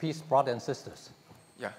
[0.00, 1.08] Peace, brothers and sisters.
[1.58, 1.70] 呀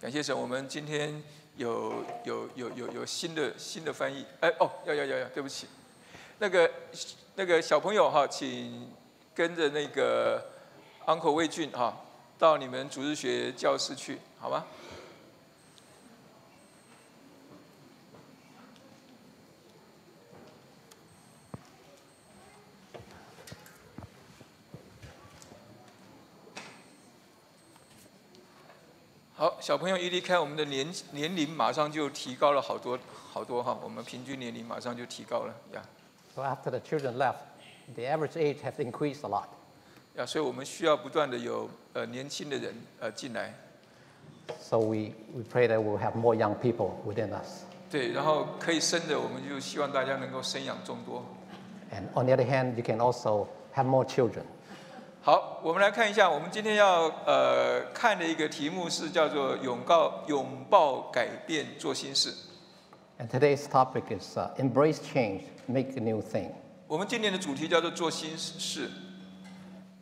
[0.00, 1.22] 感谢神，我们今天
[1.56, 4.26] 有有有有有新的新的翻译。
[4.40, 5.68] 哎哦，要要要要，对不起，
[6.40, 6.68] 那个
[7.36, 8.90] 那个小朋友哈，请
[9.32, 10.44] 跟着那个
[11.06, 11.96] Uncle 魏俊哈，
[12.40, 14.66] 到你们主日学教室去，好吗？
[29.40, 32.98] 好，小朋友一离开，我们的年年龄马上就提高了好多
[33.30, 35.82] 好多哈，我们平均年龄马上就提高了呀
[36.34, 37.36] So after the children left,
[37.94, 39.48] the average age has increased a lot.
[40.16, 43.54] 呀，所以我们需要不断的有呃年轻的人呃进来
[44.58, 47.64] ，So we, we pray that we'll have more young people within us.
[47.90, 51.22] 对，然后可以生的，我们就希望大家能够生养众多。
[51.92, 54.44] And on the other hand, you can also have more children.
[55.22, 62.32] 好，我们来看一下，我们今天要呃看的一个题目是叫做“拥抱拥抱改变做新事
[63.18, 66.52] And today's topic is uh, embrace change, make a new thing.
[66.88, 68.90] ”。我们今年的主题叫做“做新事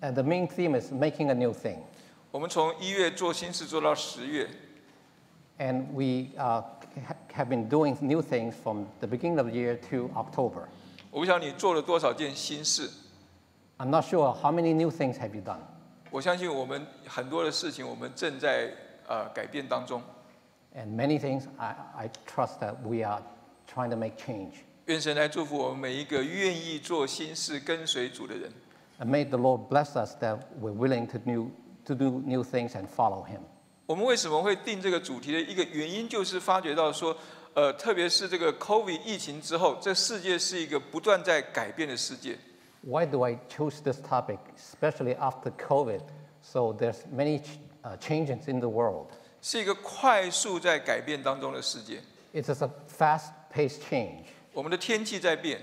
[0.00, 1.78] And the main theme is making a new thing.
[2.30, 4.48] ”。我们从一月做新事做到十月
[5.58, 6.62] ，And we uh,
[7.08, 10.68] ha- have been doing new things from the beginning of the year to October.
[11.10, 12.88] 我不晓得你做了多少件新事。
[13.78, 15.60] I'm not sure how many new things have you done.
[16.10, 18.72] 我相信我们很多的事情，我们正在
[19.06, 20.02] 呃改变当中。
[20.74, 23.22] And many things I, I trust that we are
[23.72, 24.54] trying to make change.
[24.86, 28.50] 愿神来祝福我们每一个愿意做新事、跟随主的人。
[28.98, 31.50] And may the Lord bless us that we're willing to, new,
[31.84, 33.42] to do new things and follow Him.
[33.86, 37.16] 我们为什么会定这个主题的一个原因，就是发觉到说，
[37.54, 42.36] 呃，特别是这个 COVID 疫情之后，这世界是一个不断在改变的世界。
[42.81, 46.01] Why do I choose this topic, especially after COVID?
[46.41, 49.07] So there's many ch- uh, changes in the world.
[49.41, 52.01] 是一个快速在改变当中的世界。
[52.33, 54.23] It is a fast-paced change,
[54.53, 55.59] 我们的天气在变，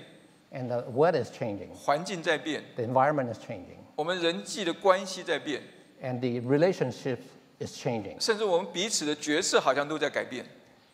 [0.53, 5.63] and the weather is changing, 环境在变， the environment is changing, 我们人际的关系在变，
[6.03, 7.19] and the relationship
[7.59, 10.47] is changing, 甚至我们彼此的角色好像都在改变。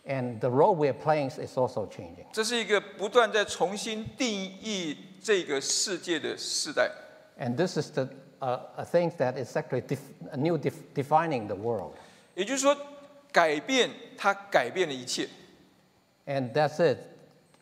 [0.07, 2.25] and the role we're playing is also changing.
[2.33, 6.92] 这是一个不断在重新定义 这个世界的时代。
[7.40, 8.10] And this is the
[8.40, 9.84] uh, a thing that is actually
[10.32, 11.94] a new def- defining the world.
[12.36, 12.76] 也就是说，
[13.32, 15.28] 改变它改变了一切。
[16.26, 16.98] And that's it.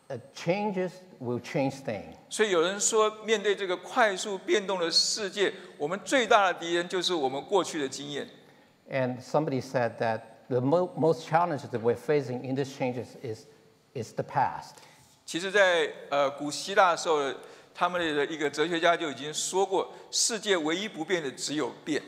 [0.08, 2.14] Uh, changes will change things.
[2.28, 8.28] 所以有人说，面对这个快速变动的世界，我们最大的敌人就是我们过去的经验。
[8.90, 13.44] And somebody said that the mo- most challenges that we're facing in these changes is,
[13.94, 14.74] is the past.
[15.30, 17.32] 其实在，呃古希腊的时候，
[17.72, 22.02] 他们的一个哲学家就已经说过，世界唯一不变的只有变。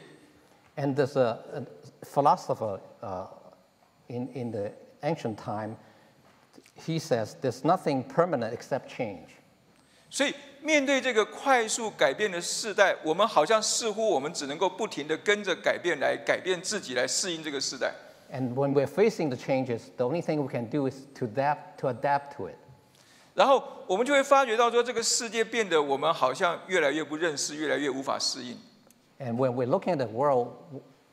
[0.75, 1.63] And there's a, a
[2.05, 3.29] philosopher uh,
[4.09, 4.73] in, in the
[5.03, 5.77] ancient time,
[6.75, 9.29] he says there's nothing permanent except change.
[10.11, 17.95] 所以，面对这个快速改变的时代，我们好像似乎我们只能够不停的跟着改变来改变自己，来适应这个时代。
[18.33, 21.87] And when we're facing the changes, the only thing we can do is to adapt to,
[21.87, 22.57] adapt to it.
[23.35, 28.57] 然后我们就会发觉到说，这个世界变得我们好像越来越不认识，越来越无法适应。
[29.19, 30.49] And when we're looking at the world,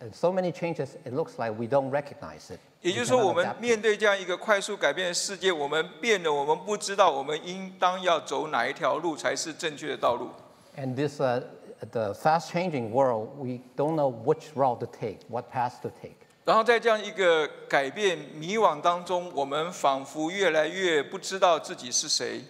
[0.01, 2.59] and so many changes, it looks like we don't recognize it.
[2.81, 10.29] 也就是说，我们面对这样一个快速改变的世界，我们变得，我们不知道我们应当要走哪一条路才是正确的道路。
[10.77, 11.43] And this, uh,
[11.91, 16.15] the fast-changing world, we don't know which route to take, what path to take.
[16.49, 22.41] 然后在这样一个改变迷惘当中，我们仿佛越来越不知道自己是谁。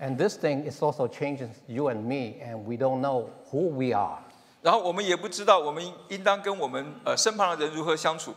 [0.00, 3.94] And this thing is also changing you and me, and we don't know who we
[3.94, 4.20] are.
[4.62, 8.32] 然后我们也不知道我们应当跟我们呃身旁的人如何相处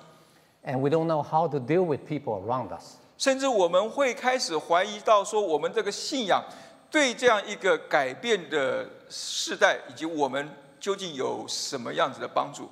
[0.66, 2.96] ，And we don't know how to deal with people around us.
[3.18, 6.44] 甚至我们会开始怀疑到说，我们这个信仰
[6.92, 12.68] 对这样一个改变的世代，以及我们究竟有什么样子的帮助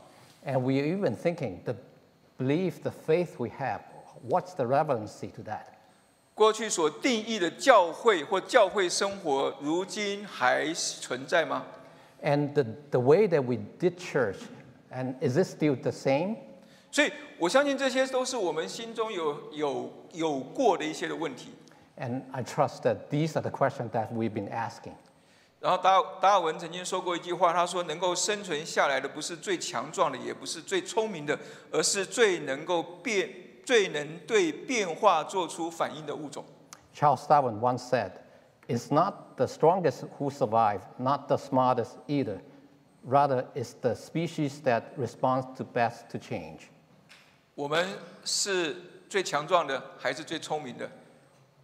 [0.46, 1.74] ？And we are even thinking the
[2.39, 3.81] belief, the faith we have,
[4.23, 5.67] what's the relevancy to that?
[6.35, 11.65] 过去所定义的教会或教会生活，如今还存在吗？
[12.23, 14.39] And the, the way that we did church,
[14.91, 16.37] and is it still the same?
[16.91, 21.51] 所以我相信这些都是我们心中有有有过的一些的问题。
[21.99, 24.95] And I trust that these are the questions that we've been asking.
[25.68, 31.38] 然后达尔达尔文曾经说过一句话，他说：“能够生存下来的不是最强壮的，也不是最聪明的，
[31.70, 33.30] 而是最能够变、
[33.66, 36.46] 最能对变化做出反应的物种。
[36.96, 38.12] Charles Darwin once said,
[38.70, 42.40] It's not the strongest who survive, not the smartest either.
[43.06, 46.70] Rather, it's the species that responds to best to change.
[47.56, 47.86] 我们
[48.24, 48.74] 是
[49.10, 50.90] 最强壮的，还是最聪明的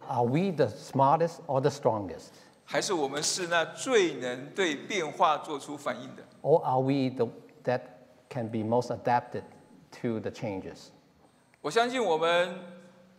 [0.06, 2.43] ？Are we the smartest or the strongest?
[2.64, 7.28] 还是我们是那最能对变化做出反应的？Or are we the,
[7.64, 7.82] that
[8.28, 9.42] can be most adapted
[10.00, 10.88] to the changes?
[11.60, 12.58] 我相信我们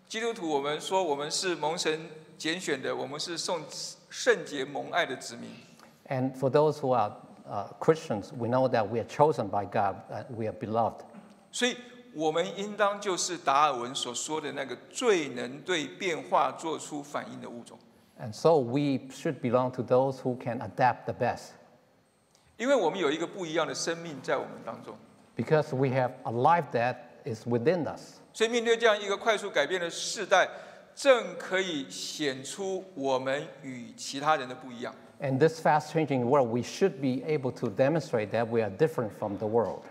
[0.08, 3.62] 基督徒，我们说我们是蒙神拣选的，我们是送
[4.10, 5.50] 圣洁蒙爱的子民。
[6.08, 7.12] And for those who are
[7.50, 11.02] uh, Christians, we know that we are chosen by God, uh, we are beloved.
[11.52, 11.78] 所以，
[12.14, 17.78] 我们应当就是达尔文所说的那个最能对变化做出反应的物种，
[18.19, 21.53] And so we should belong to those who can adapt the best
[22.59, 24.95] 因为我们有一个不一样的生命在我们当中。
[25.37, 28.19] because we have a life that is within us.
[28.35, 30.49] 所以，面对这样一个快速改变的世代，
[30.95, 34.95] 正可以显出我们与其他人的不一样。
[35.21, 39.11] In this fast changing world, we should be able to demonstrate that we are different
[39.19, 39.83] from the world.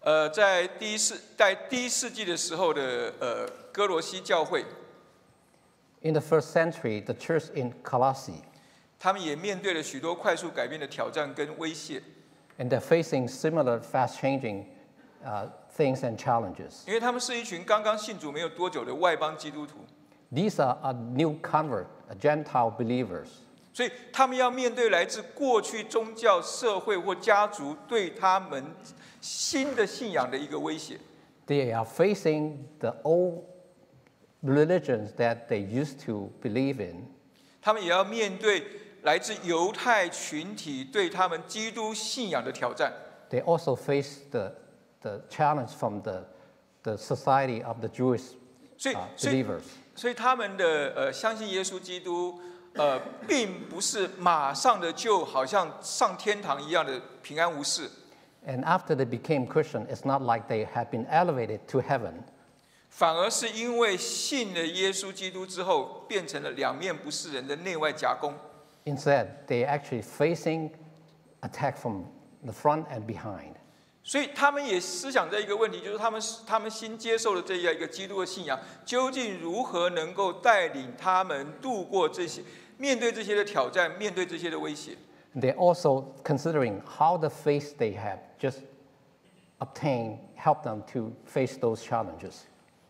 [0.00, 4.64] 呃，在第一世在第一世纪的时候的呃哥罗西教会，
[6.01, 8.43] In the first century, the church in Colossae,
[8.99, 12.01] 他们也面对了许多快速改变的挑战跟威胁
[12.59, 14.65] ，and they're facing similar fast changing
[15.25, 16.87] uh, things and challenges.
[16.87, 19.79] 因为他们是一群刚刚信主没有多久的外邦基督徒
[20.31, 23.27] ，These are, are new convert, uh, Gentile believers.
[23.73, 28.63] 所以他们要面对来自过去宗教、社会或家族对他们
[29.21, 30.99] 新的信仰的一个威胁。
[31.45, 33.43] They are facing the old
[34.42, 37.06] religions that they used to believe in,
[37.60, 38.64] 他们也要面对
[39.02, 42.92] 来自犹太群体对他们基督信仰的挑战。
[43.30, 44.52] they also face the,
[45.00, 46.24] the challenge from the,
[46.82, 48.32] the society of the Jewish
[48.76, 49.62] 所以 uh,，所以 believers.
[49.94, 52.40] 所以他们的呃相信耶稣基督，
[52.74, 52.98] 呃，
[53.28, 57.88] 并不是马上的就好像上天堂一样的平安无事，
[58.44, 62.24] And after they became Christian, it's not like they have been elevated to heaven.
[62.97, 68.33] 反而是因为信了耶稣基督之后，变成了两面不是人的内外夹攻。
[68.85, 70.71] Instead, they're actually facing
[71.41, 72.05] attack from
[72.43, 73.53] the front and behind.
[74.03, 82.41] 所以他们也思想这一个问题，就是他们他们新接受的这样一个基督的信仰，究竟如何能够带领他们度过这些，
[82.77, 84.97] 面对这些的挑战，面对这些的威胁。
[85.35, 88.61] They're also considering how the faith they have just
[89.59, 92.47] obtained help them to face those challenges.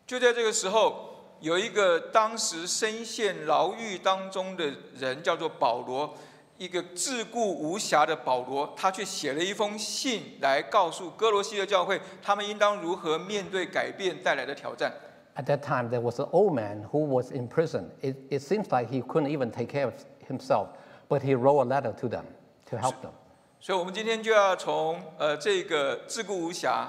[0.08, 1.10] 就在这个时候，
[1.42, 6.14] 有一个当时深陷牢狱当中的人，叫做保罗，
[6.58, 14.94] 一个自顾无暇的保罗，他却写了一封信来告诉哥罗西的教会，他们应当如何面对改变带来的挑战。
[15.36, 17.90] At that time, there was an old man who was in prison.
[18.02, 19.94] It, it seems like he couldn't even take care of
[20.26, 20.70] himself,
[21.10, 22.24] but he wrote a letter to them
[22.72, 23.12] to help them.
[23.60, 26.88] 所以，我们今天就要从呃这个自顾无暇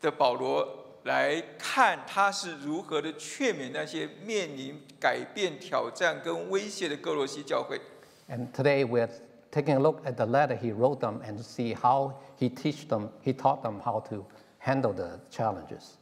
[0.00, 7.80] 的保罗来看，他是如何的劝勉那些面临改变、挑战跟威胁的哥罗西教会。
[8.28, 9.08] And today we're
[9.50, 13.08] taking a look at the letter he wrote them and see how he teach them,
[13.24, 14.24] he taught them how to
[14.60, 15.96] handle the challenges.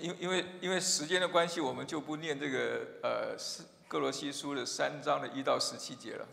[0.00, 6.26] 因因为因为时间的关系，我们就不念这个呃是哥罗西书的三章的一到十七节了。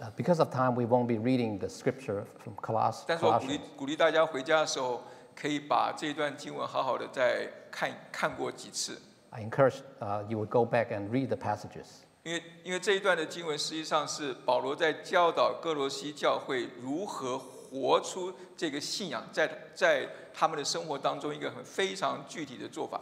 [0.00, 5.02] Uh, because of time, we won't be reading the scripture from Coloss- 但是我鼓励鼓励大家回家的时候，
[5.40, 11.86] 可以把这段经文好好的再看看过几次，I encourage uh, you would go back and read the passages.
[12.22, 23.00] 因为因为这一段的经文实际上是保罗在教导哥罗西教会如何活出这个信仰，在在他们的生活当中一个很非常具体的做法。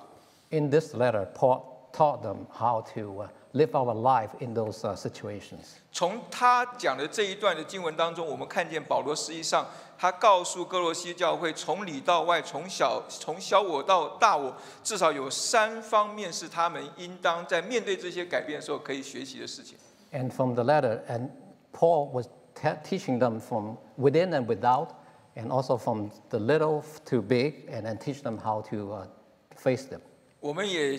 [0.50, 4.94] In this letter, Paul taught them how to uh, live our life in those uh,
[4.94, 5.78] situations.
[5.90, 9.66] 从他讲的这一段的经文当中，我们看见保罗实际上
[9.98, 19.76] 他告诉哥罗西教会，从里到外，从小从小我到大我，至少有三方面是他们应当在面对这些改变的时候可以学习的事情。
[20.12, 21.30] And from the letter, and
[21.72, 24.90] Paul was te- teaching them from within and without,
[25.34, 29.06] and also from the little to big, and then teach them how to uh,
[29.56, 30.00] face them.
[30.38, 30.96] 我们也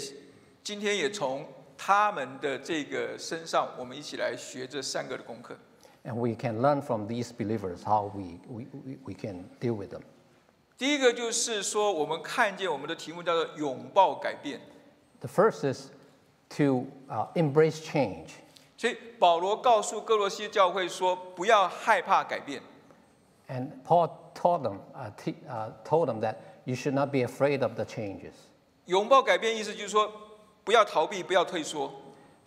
[0.61, 1.45] 今天也从
[1.77, 5.57] 他们的这个身上，我们一起来学这三个的功课。
[6.04, 10.02] And we can learn from these believers how we, we, we- we can deal with them.
[10.76, 14.60] 第一个就是说，我们看见我们的题目叫做拥抱改变。
[15.20, 15.90] The first is
[16.58, 18.30] to uh, embrace change.
[18.76, 22.60] 所以保罗告诉哥罗西教会说，不要害怕改变。
[23.48, 27.62] And Paul taught them, uh, te- uh, told them that you should not be afraid
[27.62, 28.32] of the changes.
[28.86, 30.10] 拥抱改变意思就是说，
[30.64, 31.90] 不要逃避，不要退缩，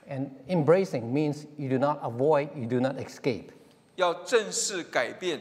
[0.09, 3.49] And embracing means you do not avoid, you do not escape.
[3.95, 5.39] 要正视改变，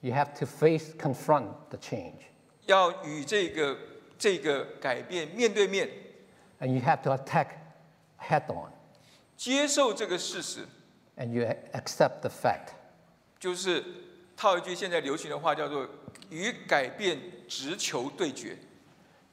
[0.00, 2.20] You have to face, confront the change.
[2.66, 3.76] 要与这个
[4.18, 5.88] 这个改变面对面，
[6.60, 7.48] And you have to attack
[8.18, 8.70] head on.
[9.36, 10.60] 接受这个事实，
[11.18, 12.68] And you a- accept the fact.
[13.38, 13.84] 就是
[14.36, 15.86] 套一句现在流行的话，叫做
[16.30, 18.56] 与改变直球对决。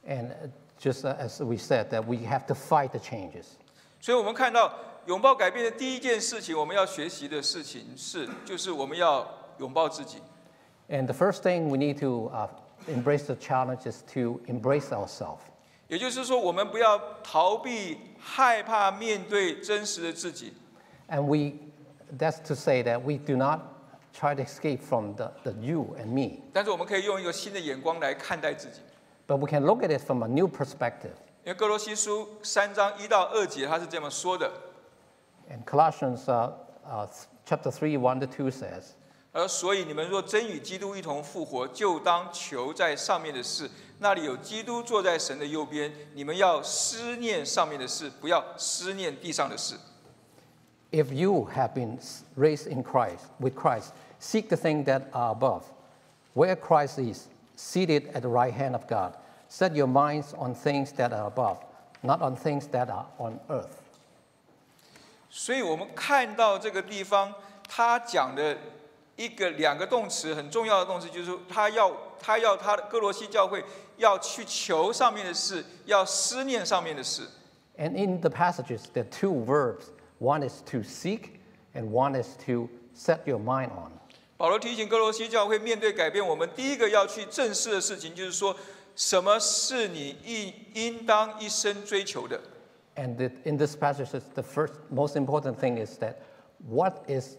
[0.06, 3.46] And uh, just uh, as we said, that we have to fight the changes.
[3.99, 4.73] 所以我们看到
[5.05, 9.27] 拥抱改变的第一件事情，我们要学习的事情是，就是我们要
[9.57, 10.19] 拥抱自己。
[10.89, 12.47] And the first thing we need to uh,
[12.87, 15.41] embrace the challenge is to embrace ourselves.
[15.87, 20.53] 也就是说，我们不要逃避、害怕面对真实的自己
[21.09, 21.57] ，And we,
[22.17, 23.59] that's to say that we do not
[24.13, 28.81] try to escape from the, the you and me, 但是我们可以用一个新的眼光来看待自己。
[29.27, 31.13] but we can look at it from a new perspective.
[31.49, 34.51] 因为哥罗西书三章一到二节，他是这么说的
[35.49, 36.51] ：And Colossians uh,
[36.87, 37.09] uh,
[37.43, 38.91] chapter three, one to two says,
[39.31, 45.91] 而所以你们若真与基督一同复活，就当求在上面的事，那里有基督坐在神的右边。
[46.13, 49.73] 你们要思念上面的事，不要思念地上的事。
[50.91, 51.97] If you have been
[52.37, 53.87] raised in Christ, with Christ,
[54.19, 55.63] seek the things that are above,
[56.35, 57.23] where Christ is,
[57.55, 59.13] seated at the right hand of God.
[59.48, 61.58] Set your minds on things that are above,
[62.02, 63.68] not on things that are on earth.
[65.30, 67.32] 所以我们看到这个地方，
[67.68, 68.56] 他讲的
[69.16, 73.64] 一个两个动词很重要的动词，就是说他要他要他的哥罗西教会
[73.96, 77.28] 要去求上面的事，要思念上面的事。
[77.76, 79.90] And in the passages, there are two verbs.
[80.20, 81.40] One is to seek,
[81.74, 83.92] and one is to set your mind on.
[84.36, 88.56] 保罗提醒哥罗西教会面对改变，我们第一个要去正视的事情，就是说
[88.99, 92.37] 什么是你应应当一生追求的。
[92.97, 96.15] And the, in this passage, it's the first most important thing is that
[96.67, 97.37] what is,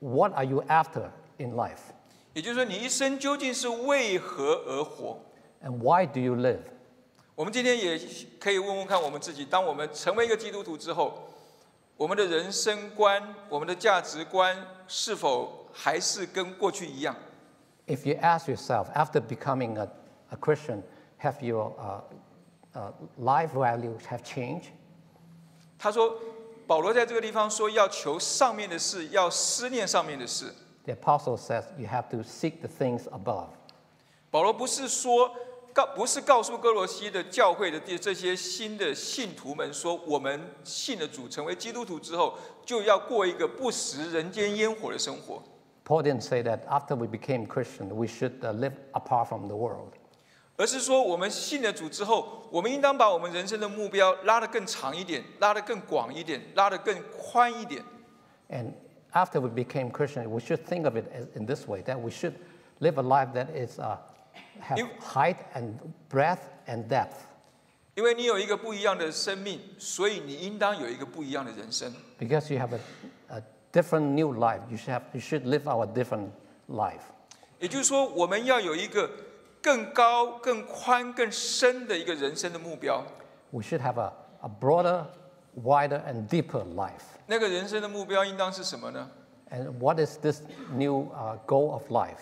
[0.00, 1.78] what are you after in life,
[2.34, 5.18] 也就是说，你一生究竟是为何而活
[5.64, 6.60] ？and why do you live?
[7.34, 7.98] 我们今天也
[8.38, 11.30] 可以问问看我们自己：当我们成为一个基督徒之后，
[11.96, 14.54] 我们的人生观、我们的价值观
[14.86, 17.16] 是否还是跟过去一样
[17.86, 19.88] ？If you ask yourself, after becoming a,
[20.31, 20.83] a Christian,
[21.17, 22.01] have your uh,
[22.77, 24.71] uh, life values have changed?
[25.79, 26.15] 他说，
[26.65, 30.53] 保罗在这个地方说要求上面的事，要思念上面的事。
[30.85, 33.49] The apostle says you have to seek the things above.
[34.31, 35.31] 保罗不是说
[35.73, 42.33] 告，不是告诉哥罗西的教会的这这些新的信徒们说，我们信了主，成为基督徒之后，
[42.65, 45.41] 就要过一个不食人间烟火的生活。
[45.85, 49.55] Paul didn't say that after we became Christian, we should uh, live apart from the
[49.55, 49.93] world.
[50.62, 57.82] 而是说，我们信了主之后，我们应当把我们人生的目标拉得更长一点，拉得更广一点，拉得更宽一点。
[58.48, 58.74] And
[59.12, 62.10] after we became Christian, we should think of it as, in this way that we
[62.10, 62.34] should
[62.78, 63.96] live a life that is uh,
[64.60, 67.16] have height and breadth and depth.
[67.96, 71.92] 因为你有一个不一样的生命，所以你应当有一个不一样的人生。
[72.20, 73.42] Because you have a, a
[73.72, 76.28] different new life, you should, have, you should live our different
[76.68, 77.02] life.
[77.58, 79.10] 也就是说，我们要有一个
[79.62, 83.04] 更高、更宽、更深的一个人生的目标。
[83.50, 85.06] We should have a, a broader,
[85.54, 87.04] wider, and deeper life.
[87.26, 89.10] 那个人生的目标应当是什么呢
[89.50, 90.42] ？And what is this
[90.74, 92.18] new uh, goal of life?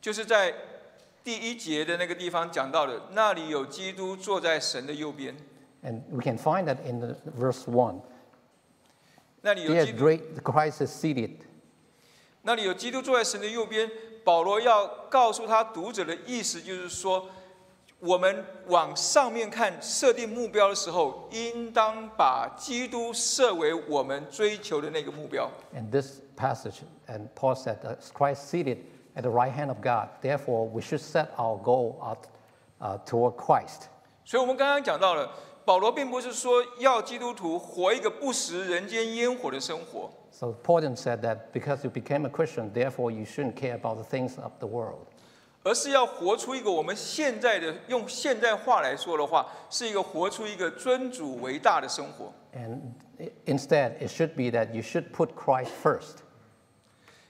[0.00, 0.52] 就是在
[1.22, 5.36] 第一节的那个地方讲到的，那里有基督坐在神的右边
[5.82, 8.00] ，And we can find that in the, verse one.
[9.42, 11.36] 那里有 There 基督，great Christ is seated.
[12.42, 13.90] 那里有基督坐在神的右边。
[14.24, 17.28] 保罗要告诉他读者的意思就是说，
[18.00, 25.50] 我们往上面看，设定目标的时候，应当把基督设为我们追求的那个目标。
[25.74, 28.78] And this passage, and Paul said that Christ seated
[29.14, 30.08] at the right hand of God.
[30.22, 32.26] Therefore, we should set our goal out
[32.80, 33.88] uh, toward Christ.
[34.24, 35.30] 所以，我们刚刚讲到了，
[35.66, 44.04] 保罗并不是说要基督徒活一个不食人间烟火的生活，So Paul then said that because you became a Christian, therefore you shouldn't care about the
[44.04, 45.06] things of the world.
[45.62, 52.32] 而是要活出一个我们现在的用现代话来说的话，是一个活出一个尊主为大的生活。
[52.52, 52.80] And
[53.46, 56.16] instead, it should be that you should put Christ first.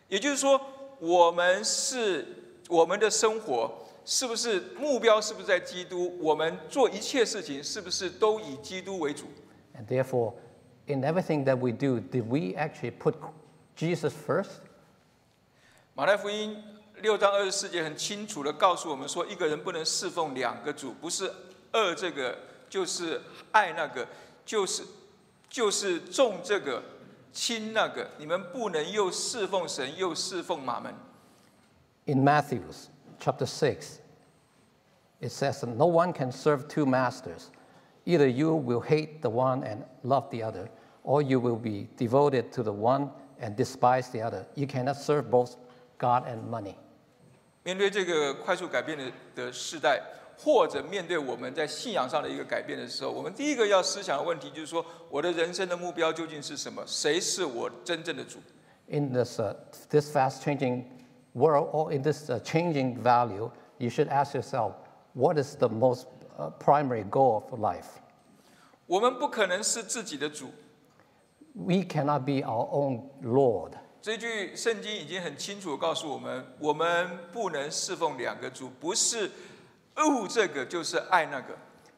[0.08, 0.58] 也就是说，
[0.98, 2.26] 我们是
[2.68, 3.70] 我们的生活
[4.06, 6.12] 是不是目标是不是在基督？
[6.20, 9.26] 我们做一切事情是不是都以基督为主
[9.78, 10.32] ？And therefore,
[10.87, 13.15] in everything that we do, did we actually put
[13.75, 14.61] Jesus first?
[15.93, 16.63] 马太福音
[17.01, 21.31] 六章二十四节很清楚的告诉我们说，一个人不能侍奉两个主，不是
[21.73, 22.37] 恶这个
[22.69, 23.21] 就是
[23.51, 24.07] 爱那个，
[24.45, 24.83] 就是
[25.49, 26.81] 就是重这个
[27.31, 30.93] 轻那个，你们不能又侍奉神又侍奉马门。
[32.05, 32.61] In Matthew
[33.19, 33.99] chapter 6,
[35.21, 37.51] it says, that No one can serve two masters.
[38.05, 40.67] Either you will hate the one and love the other,
[41.03, 43.09] or you will be devoted to the one
[43.39, 44.45] and despise the other.
[44.55, 45.51] You cannot serve both
[45.97, 46.75] God and money.
[47.63, 50.01] 面对这个快速改变的的时代，
[50.37, 56.81] 或者面对我们在信仰上的一个改变的时候，我们第一个要思想的问题就是说，我的人生的目标究竟是什么？
[56.87, 58.39] 谁是我真正的主？
[58.87, 59.53] In this, uh,
[59.89, 60.85] this fast changing
[61.33, 64.73] world or in this uh, changing value, you should ask yourself,
[65.13, 66.07] what is the most
[66.38, 67.86] uh, primary goal of life?
[68.86, 70.50] 我们不可能是自己的主。
[71.54, 73.72] We cannot be our own Lord.
[74.02, 79.30] 这句圣经已经很清楚地告诉我们，我们不能侍奉两个主，不是
[79.96, 81.56] 恶这个就是爱那个。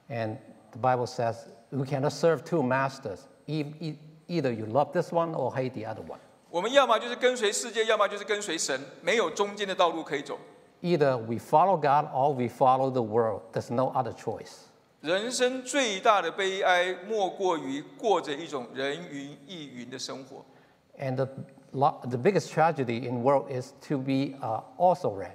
[0.09, 0.37] And
[0.71, 1.35] the Bible says
[1.71, 3.21] we cannot serve two masters.
[3.47, 6.19] E- e- either you love this one or hate the other one.
[6.49, 10.39] 我们要么就是跟随世界，要么就是跟随神，没有中间的道路可以走。
[10.83, 13.43] Either we follow God or we follow the world.
[13.53, 14.67] There's no other choice.
[15.01, 20.45] 人生最大的悲哀，莫过于过着一种人云亦云的生活。
[20.99, 21.29] And the,
[22.09, 25.31] the biggest tragedy in world is to be uh, also ran.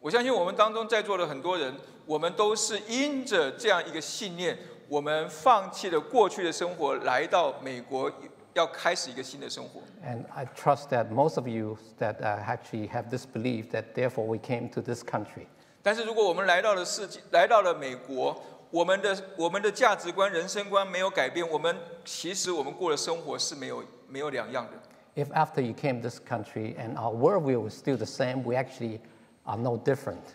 [0.00, 1.74] 我相信我们当中在座的很多人，
[2.06, 4.56] 我们都是因着这样一个信念，
[4.88, 8.10] 我们放弃了过去的生活，来到美国，
[8.56, 9.80] 要开始一个新的生活。
[10.02, 14.38] And I trust that most of you that uh, actually have this belief that therefore we
[14.38, 15.46] came to this country.
[15.82, 25.22] 但是如果我们来到了世界，来到了美国，我们的我们的价值观、人生观没有改变，我们其实我们过的生活是没有没有两样的。
[25.22, 29.00] If after you came to this country and our worldview is still the same, we actually
[29.44, 30.34] are no different.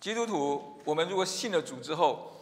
[0.00, 2.32] 基督徒，我们如果信了主之后，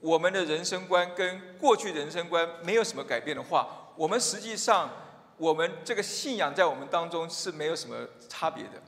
[0.00, 4.88] 我们的人生观跟过去人生观没有什么改变的话，我们实际上
[5.36, 7.94] 我们这个信仰在我们当中是没有什么
[8.30, 8.80] 差别的。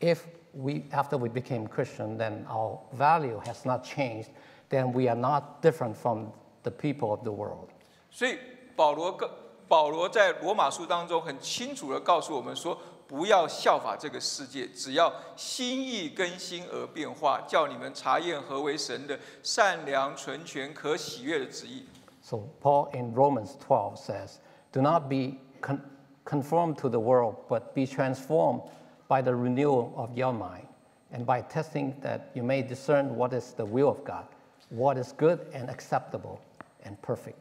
[0.00, 0.18] If
[0.50, 4.30] we, after we became Christian, then our value has not changed,
[4.68, 6.32] then we are not different from
[6.64, 7.68] the people of the world.
[8.10, 8.40] 所以
[8.74, 9.30] 保罗告
[9.68, 12.76] 保罗在罗马书当中很清楚的告诉我们说，
[13.06, 21.86] 不要效法这个世界，只要心意更新而变化，叫你们查验何为神的善良、纯全、可喜悦的旨意。
[22.20, 24.38] So Paul in Romans 12 says,
[24.75, 25.81] Do not be con-
[26.25, 28.61] conformed to the world, but be transformed
[29.07, 30.67] by the renewal of your mind,
[31.11, 34.25] and by testing that you may discern what is the will of God,
[34.69, 36.39] what is good and acceptable
[36.85, 37.35] and perfect.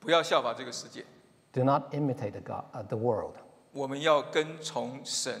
[0.00, 1.04] 不要效法这个世界，
[1.52, 3.34] Do not imitate the, God, uh, the world.
[3.72, 5.40] 我们要跟从神，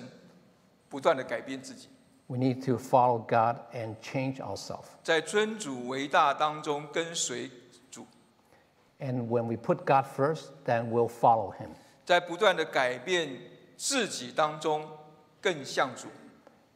[0.88, 1.88] 不断的改变自己，
[2.28, 4.86] We need to follow God and change ourselves.
[5.02, 7.67] 在尊主为大当中跟随主，
[9.00, 11.70] And when we put God first, then we'll follow Him.
[12.04, 13.30] 在不断的改变
[13.76, 14.86] 自己当中
[15.40, 16.08] 更像主。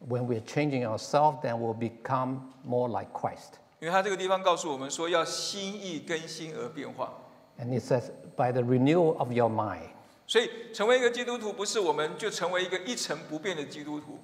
[0.08, 3.58] When we're changing ourselves, then we'll become more like Christ.
[3.80, 7.12] 因为他这个地方告诉我们说，要心意更新而变化。
[7.60, 9.90] And it says, by the renewal of your mind.
[10.26, 14.18] 所以，成为一个基督徒，不是我们就成为一个一成不变的基督徒。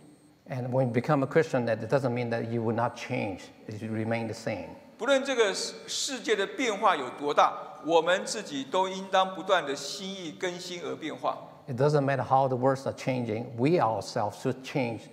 [0.48, 3.40] And when you become a Christian, that it doesn't mean that you will not change,
[3.66, 4.68] it will remain the same.
[4.99, 7.53] 不论这个世世界的变化有多大，
[7.85, 11.38] 我们自己都应当不断的心意更新而变化。
[11.69, 15.03] It doesn't matter how the words are changing, we ourselves should change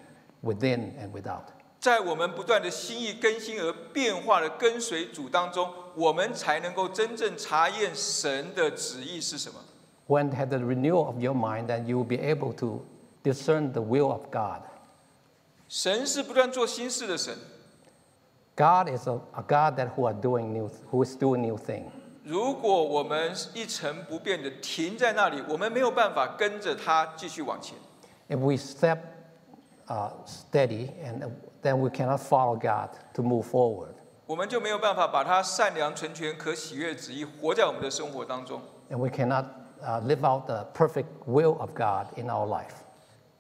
[0.43, 1.43] within and without.
[1.79, 9.61] 在我们不断的心意更新而变化的跟随主当中，我们才能够真正查验神的旨意是什么。
[10.09, 12.85] When have the renewal of your mind, then you will be able to
[13.23, 14.63] discern the will of God.
[15.69, 17.39] 神是不断做新事的神。
[18.56, 21.86] God is a, a God that who are doing new, who is doing new thing.
[22.24, 27.78] 如果我们一成不变的停在那里，我们没有办法跟着他继续往前。
[28.30, 29.00] If we step
[29.88, 31.30] uh, steady, and uh,
[31.64, 33.94] then we cannot follow God to move forward.
[34.28, 38.62] 我们就没有办法把他善良、纯全、可喜悦的旨意活在我们的生活当中。
[38.90, 39.46] And we cannot
[39.84, 42.76] uh, live out the perfect will of God in our life.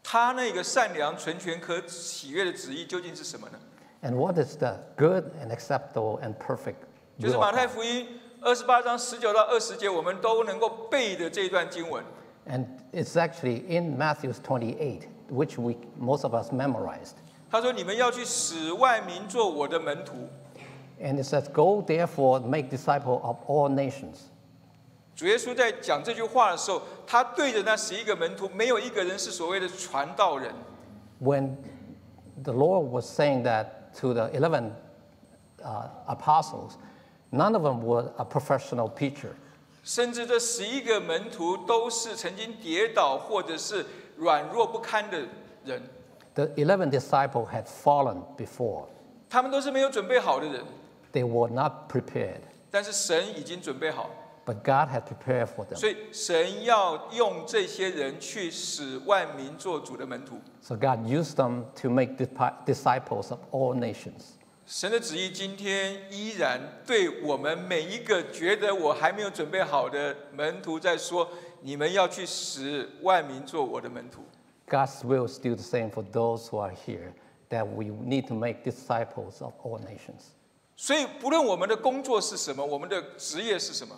[0.03, 3.59] 他那个善良、纯全、可喜悦的旨意究竟是什么呢？
[4.01, 6.77] And what is the good and acceptable and perfect
[7.19, 7.75] 就是 will 马 of 太 God?
[7.75, 8.07] 福音
[8.41, 12.03] 二十八章十九到二十节，我们都能够背的这一段经文。
[12.47, 17.13] And it's actually in Matthew 28, which we, most of us memorized.
[17.51, 20.27] 他说：“你们要去使万民做我的门徒。
[20.99, 24.29] And it says, Go therefore, make disciples of all nations.
[25.15, 30.51] ”主耶稣在讲这句话的时候，他对着那十一个门徒，没有一个人是所谓的传道人。
[31.21, 31.57] When
[32.41, 33.67] the Lord was saying that
[33.99, 34.71] to the 11
[35.63, 36.77] uh, apostles,
[37.31, 39.31] none of them were a professional preacher.
[39.83, 43.85] 甚至这十一个门徒都是曾经跌倒或者是
[44.17, 45.19] 软弱不堪的
[45.65, 45.81] 人。
[46.35, 48.85] The 11 disciples had fallen before.
[49.29, 50.63] 他们都是没有准备好的人，
[51.11, 54.09] They were not prepared, 但是神已经准备好，
[54.46, 55.76] But God had prepared for them.
[55.76, 60.40] 所以神要用这些人去使万民做主的门徒。
[60.62, 64.36] So God used them to make disciples of all nations.
[64.64, 71.28] 神的旨意今天依然对我们每一个觉得我还没有准备好的门徒在说：
[71.60, 74.22] 你们要去使万民做我的门徒。
[74.68, 77.12] God's will is still the same for those who are here,
[77.50, 80.32] that we need to make disciples of all nations.
[80.76, 83.94] 所以，不论我们的工作是什么，我们的职业是什么，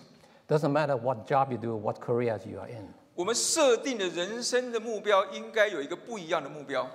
[0.48, 2.94] Doesn't matter what job you do, what careers you are in.
[3.16, 6.90] 我们设定的人生的目标应该有一个不一样的目标。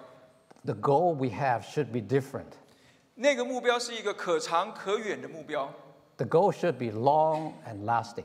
[0.65, 2.53] The goal we have should be different.
[3.15, 5.73] 那个目标是一个可长可远的目标。
[6.17, 8.25] The goal should be long and lasting.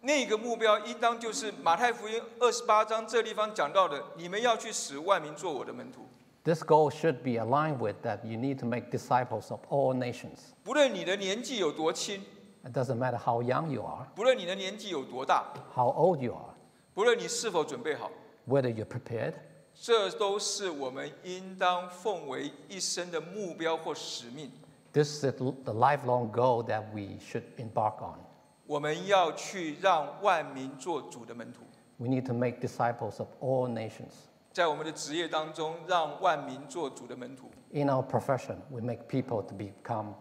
[0.00, 6.06] 那个目标应当就是马太福音二十八章这地方讲到的：你们要去使万民做我的门徒。
[6.44, 10.52] This goal should be aligned with that you need to make disciples of all nations.
[10.62, 12.22] 不论你的年纪有多轻，
[12.64, 16.54] It doesn't matter how young you are, 不论你的年纪有多大， how old you are,
[16.94, 18.10] 不论你是否准备好，
[18.48, 19.34] whether you're prepared.
[19.74, 24.50] 这都是我们应当奉为一生的目标或使命。
[24.92, 28.20] This is the lifelong goal that we should embark on.
[28.66, 31.62] 我们要去让万民做主的门徒，
[31.98, 34.12] We need to make disciples of all nations.
[34.52, 40.14] 在我们的职业当中，让万民做主的门徒； In our profession, we make people to become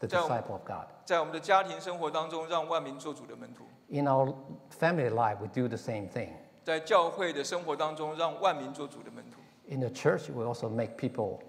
[0.00, 0.86] the Tell- disciple of God.
[1.04, 4.34] 在我们的家庭生活当中，让万民做主的门徒； In our
[4.78, 6.30] family life, we do the same thing.
[6.64, 9.38] 在教会的生活当中，让万民做主的门徒。
[9.68, 11.40] In the church, we also make people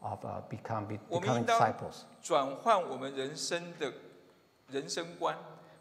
[0.00, 2.02] of uh, become be, 我们 becoming 应当 disciples.
[2.22, 3.92] 转换我们人生的
[4.68, 5.36] 人生观，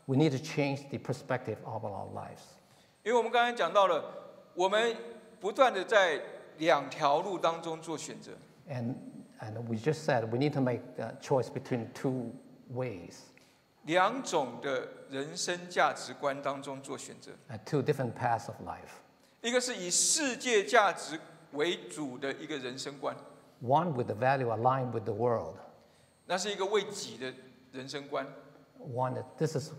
[0.05, 2.41] We need to change the perspective of our lives.
[3.03, 4.03] 因为我们刚才讲到了，
[4.53, 4.95] 我们
[5.39, 6.21] 不断的在
[6.57, 8.31] 两条路当中做选择。
[8.69, 8.95] And,
[9.41, 12.31] and we just said we need to make a choice between two
[12.73, 13.17] ways,
[13.83, 18.99] 两种的人生价值观当中做选择， uh, two different paths of life.
[19.41, 21.19] 一个是以世界价值
[21.51, 23.15] 为主的一个人生观，
[23.61, 25.55] One with the value aligned with the world.
[26.25, 27.31] 那是一个为己的
[27.71, 28.25] 人生观。
[28.79, 29.71] One that this is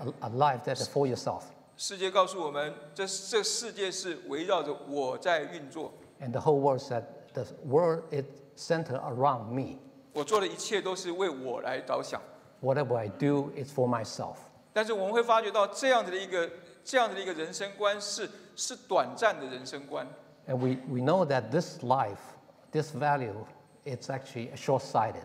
[0.00, 1.42] a, a life that is for yourself.
[1.76, 8.24] 世界告诉我们，这这世界是围绕着我在运作， And the whole world said the world is
[8.56, 9.78] centered around me.
[10.12, 12.20] 我做的一切都是为我来着想。
[12.60, 14.36] Whatever I do is for myself.
[14.72, 16.50] 但是我们会发觉到，这样子的一个
[16.84, 20.06] 这样子的一个人生观是是短暂的人生观。
[20.46, 22.18] And we, we know that this life,
[22.72, 23.44] this value,
[23.84, 25.24] it's actually short-sighted.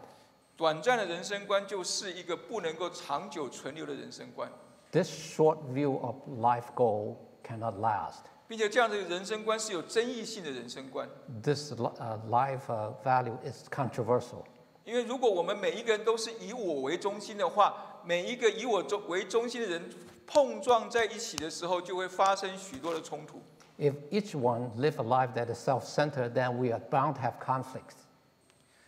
[0.56, 4.50] 短暂的人生观就是一个不能够长久存留的人生观，
[4.92, 8.26] This short view of life goal cannot last.
[8.49, 11.07] 并且这样的人生观是有争议性的人生观。
[11.43, 14.43] This li- uh, life uh, value is controversial.
[14.85, 19.91] 因为如果我们每一个人都是以我为中心的话，每一个以我中为中心的人
[20.27, 23.43] 碰撞在一起的时候，就会发生许多的冲突。
[23.79, 28.07] If each one live a life that is self-centered, then we are bound to have conflicts.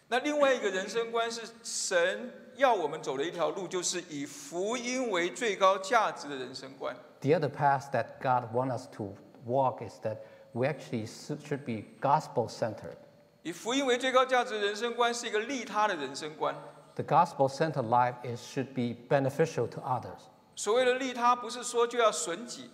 [0.09, 6.97] 那另外一个人生观是神要我们走的一条路，就是以福音为最高价值的人生观。
[7.21, 9.15] The other path that God wants us to
[9.46, 10.18] walk is that
[10.54, 12.98] we actually s- should be gospel-centered.
[13.44, 16.56] 以福音为最高价值的人生观是一个利他的人生观。
[16.96, 20.20] The gospel-centered life is, should be beneficial to others.
[20.56, 22.70] 所谓的利他，不是说就要损己，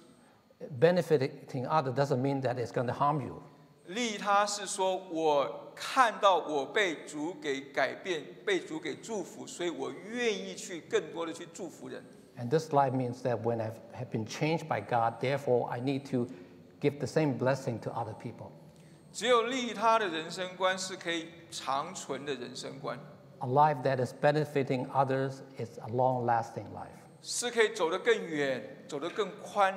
[0.80, 3.42] Benefiting others doesn't mean that it's going to harm you.
[3.88, 12.02] 利他是说我看到我被主给改变，被主给祝福，所以我愿意去更多的去祝福人。
[12.38, 16.10] And this life means that when I have been changed by God, therefore I need
[16.12, 16.28] to
[16.81, 18.51] give the same blessing to other people.
[19.13, 22.99] 只有利他的人生观是可以长存的人生观
[23.39, 26.91] ，A life that is benefiting others is a long-lasting life.
[27.23, 29.75] 是可以走得更远、走得更宽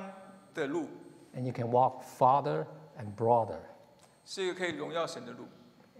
[0.52, 0.88] 的路
[1.34, 2.66] ，And you can walk farther
[2.98, 3.60] and broader.
[4.26, 5.46] 是一个可以荣耀神的路。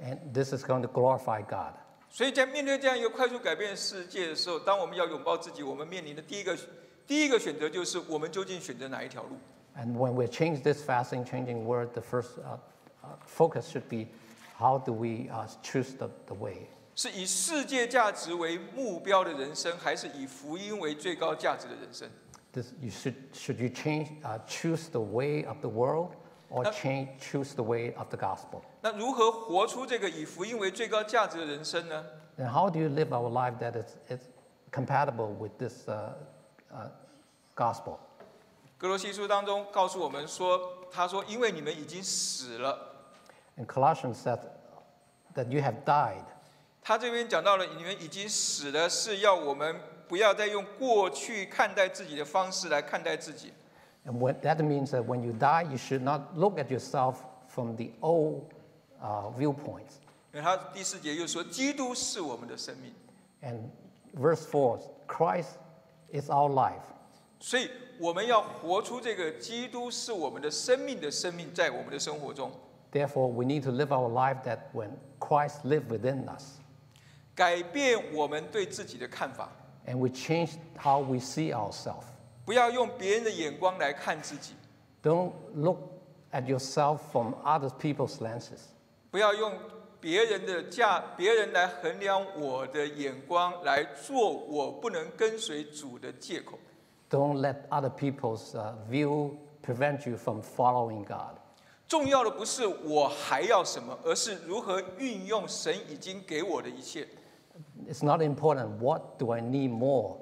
[0.02, 1.74] And this is going to glorify God.
[2.10, 6.58] 所以在面对这样一个快速改变的世界的时候，当我们要拥抱自己，我们面临的第一个
[7.06, 9.36] 第一个选择就是我们究竟选择哪一条路？
[9.79, 12.57] And when we change this fasting, changing word, the first uh,
[13.03, 14.07] uh, focus should be
[14.57, 16.67] how do we uh, choose the, the way?
[16.95, 22.09] 是以世界价值为目标的人生，还是以福音为最高价值的人生？
[22.53, 26.11] This, you should, should you change, uh, choose the way of the world
[26.49, 28.61] or Uh, change, choose the way of the gospel?
[28.81, 32.05] 那如何活出这个以福音为最高价值的人生呢？
[32.38, 34.21] And how do you live our life that is, is
[34.71, 36.13] compatible with this uh,
[36.71, 36.88] uh,
[37.57, 37.97] gospel?
[38.80, 40.58] 格罗西书当中告诉我们说，
[40.90, 42.96] 他说：“因为你们已经死了
[43.58, 44.40] ，And Colossians said
[45.34, 46.24] that you have died.
[46.80, 53.52] 他这边讲到了，你们已经死了，是要我们不要再用过去看待自己的方式来看待自己。
[54.06, 57.16] And what, that means that when you die, you should not look at yourself
[57.48, 58.44] from the old
[59.02, 60.00] uh, viewpoints.
[60.32, 62.94] 因为他第四节又说，基督是我们的生命
[63.42, 63.58] ，And
[64.18, 65.58] verse four, Christ
[66.10, 66.80] is our life.
[67.38, 72.50] 所以我们要活出这个基督是我们的生命的生命，在我们的生活中
[72.90, 76.54] ，Therefore, we need to live our life that when Christ lives within us,
[77.36, 79.52] 改变我们对自己的看法
[79.86, 82.04] ，and we change how we see ourselves.
[82.46, 84.54] 不要用别人的眼光来看自己
[85.02, 85.78] ，Don't look
[86.32, 88.60] at yourself from other people's lenses.
[89.10, 89.52] 不要用
[90.00, 96.58] 别人的价，别人来衡量我的眼光来做我不能跟随主的借口。
[97.09, 101.38] Don't let other people's uh, view prevent you from following God.
[101.88, 107.07] 重要的不是我还要什么，而是如何运用神已经给我的一切。
[107.88, 110.17] It's not important what do I need more.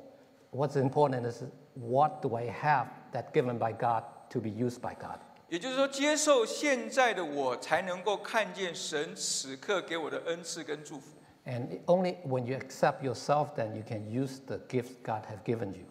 [0.52, 4.94] What's important is what do I have that given by God to be used by
[4.96, 5.20] God.
[5.50, 11.18] 也就是说，接受现在的我，才能够看见神此刻给我的恩赐跟祝福。
[11.46, 15.74] And only when you accept yourself, then you can use the gifts God has given
[15.74, 15.86] you.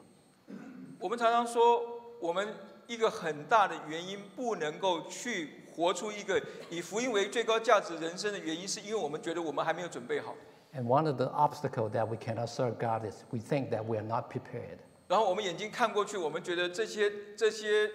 [1.07, 1.81] 我们常常说，
[2.19, 2.45] 我们
[2.85, 6.37] 一个很大的原因不能够去活出一个
[6.69, 10.35] 以福音为最高价值人生的原因，是因为我们觉得我们还没有准备好。
[10.75, 14.05] And one of the obstacles that we cannot serve God is we think that we are
[14.05, 14.79] not prepared.
[15.07, 17.89] 然后我们眼睛看过去，我们觉得这些这些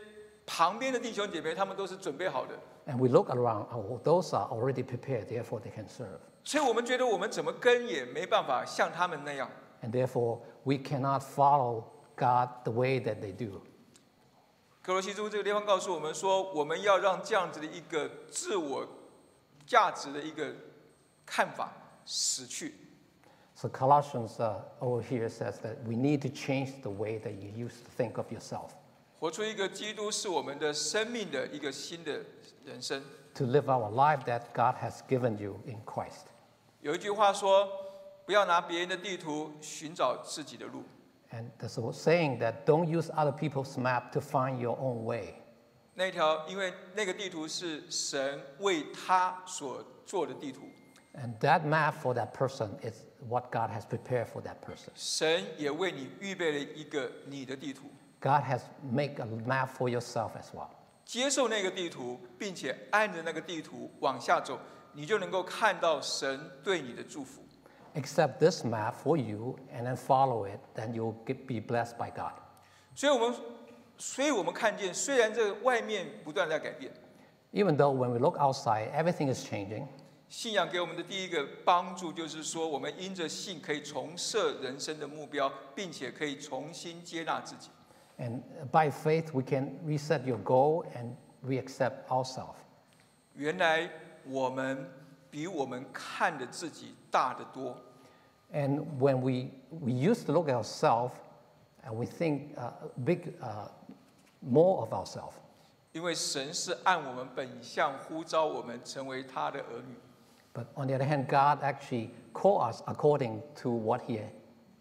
[0.47, 2.55] 旁边的弟兄姐妹，他们都是准备好的
[2.87, 6.17] ，And we look around, oh, those are already prepared, therefore they can serve.
[6.45, 9.51] 所以我们觉得我们怎么跟也没办法像他们那样。
[9.83, 11.83] And therefore, we cannot follow
[12.17, 13.61] God the way that they do.
[14.83, 18.87] 格罗西书这个地方告诉我们说，我们要让这样子的一个自我
[19.67, 20.53] 价值的一个
[21.25, 21.73] 看法
[22.05, 22.75] 死去。
[23.55, 27.85] So Colossians uh, over here says that we need to change the way that you used
[27.85, 28.71] to think of yourself,
[29.21, 32.21] 活出一个基督是我们的生命的一个新的
[32.65, 33.01] 人生。
[33.35, 36.27] to live our life that God has given you in Christ.
[36.81, 37.69] 有一句话说
[38.27, 40.83] ：“不要拿别人的地图寻找自己的路。
[41.32, 45.36] And there's a saying that don't use other people's map to find your own way.
[45.94, 50.62] ”那一条，因为那个地图是神为他所做的地图，
[51.16, 54.90] And that map for that person is what God has prepared for that person.
[54.94, 57.90] 神也为你预备了一个你的地图。
[58.22, 60.70] God has made a map for yourself as well.
[61.04, 64.60] 接受那个地图，并且按着那个地图往下走，
[64.94, 67.41] 你就能够看到神对你的祝福。
[67.96, 72.12] Accept this map for you and then follow it, then you'll get, be blessed by
[72.12, 72.34] God.
[72.94, 73.36] 所以，我们，
[73.98, 76.92] 所以我们看见，虽然这个外面不断在改变，
[77.54, 79.88] Even though when we look outside, everything is changing,
[80.30, 87.70] 信仰给我们的第一个帮助就是说，我们因着信可以重设人生的目标，并且可以重新接纳自己。
[88.20, 92.56] and by faith, we can reset your goal and re accept ourselves.
[93.36, 93.90] 原来
[94.26, 94.90] 我们
[95.33, 97.75] 比我们看的自己大得多。
[98.53, 101.13] And when we, we used to look at ourselves
[101.83, 102.71] and we think uh,
[103.03, 103.69] big, uh,
[104.41, 105.33] more of ourselves.
[105.93, 109.95] 因为神是按我们本相呼召我们成为他的儿女
[110.53, 114.21] ，But on the other hand, God actually called us according to what He,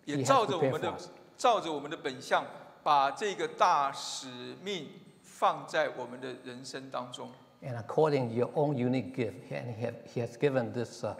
[0.03, 1.09] 也 he 照 has 着我 prepared 们 for 的 us.
[1.37, 2.45] 照着我们的本相，
[2.83, 4.27] 把这个大使
[4.61, 4.89] 命
[5.21, 7.29] 放在我们的人生当中。
[7.62, 11.14] And according to your own unique gift, and He, have, he has given this uh,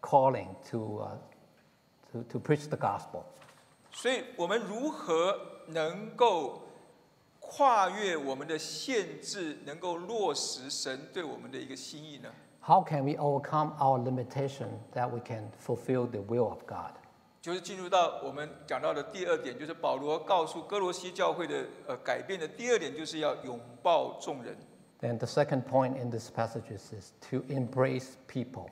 [0.00, 1.08] calling to, uh,
[2.12, 3.24] to, to preach the gospel.
[3.92, 6.62] 所以，我们如何能够
[7.38, 12.30] 跨越我们的限制，能够落实神对我们的一个心意呢？
[12.64, 16.94] How can we overcome our limitation that we can fulfill the will of God?
[17.42, 24.56] 就是进入到我们讲到的第二点，就是保罗告诉哥罗西教会的呃改变的第二点，就是要拥抱众人。
[25.00, 28.68] Then the second point in this passage is, is to embrace people.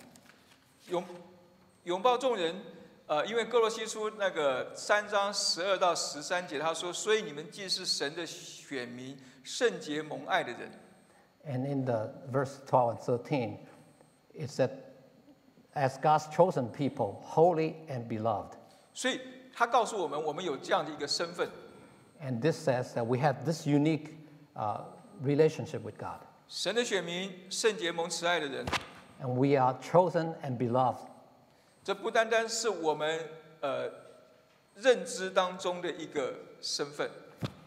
[0.88, 1.04] 拥
[1.84, 2.54] 拥抱众人，
[3.06, 10.70] 呃，因为哥罗西书那个三章十二到十三节，他说：“所以你们既是神的选民，圣洁蒙爱的人，
[11.46, 13.58] And in the verse 12 and 13,
[14.34, 14.70] it said,
[15.74, 18.52] as God's chosen people, holy and beloved.
[18.92, 19.20] 所以
[19.52, 21.48] 他告诉我们，我们有这样的一个身份，
[22.22, 24.10] And this says that we have this unique
[24.54, 24.82] uh,
[25.22, 26.20] relationship with God.
[26.48, 28.66] 神的选民，圣洁蒙慈爱的人。
[29.22, 30.98] And we are chosen and beloved.
[31.84, 33.20] 这不单单是我们
[33.60, 33.90] 呃
[34.74, 37.10] 认知当中的一个身份，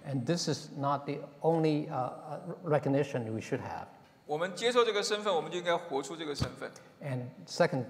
[0.06, 3.88] And this is not the only uh, uh, recognition we should have.
[4.26, 6.72] 我们接受这个身份，我们就应该活出这个身份。
[7.02, 7.86] And second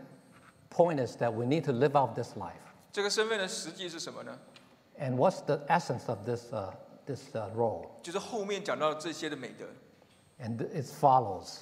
[0.69, 2.53] point is that we need to live out this life.
[2.91, 4.38] 这个身份的实际是什么呢？
[4.99, 6.71] And what's the essence of this, uh,
[7.08, 7.88] this uh, role?
[8.01, 9.65] 就是后面讲到这些的美德：
[10.39, 11.60] And it follows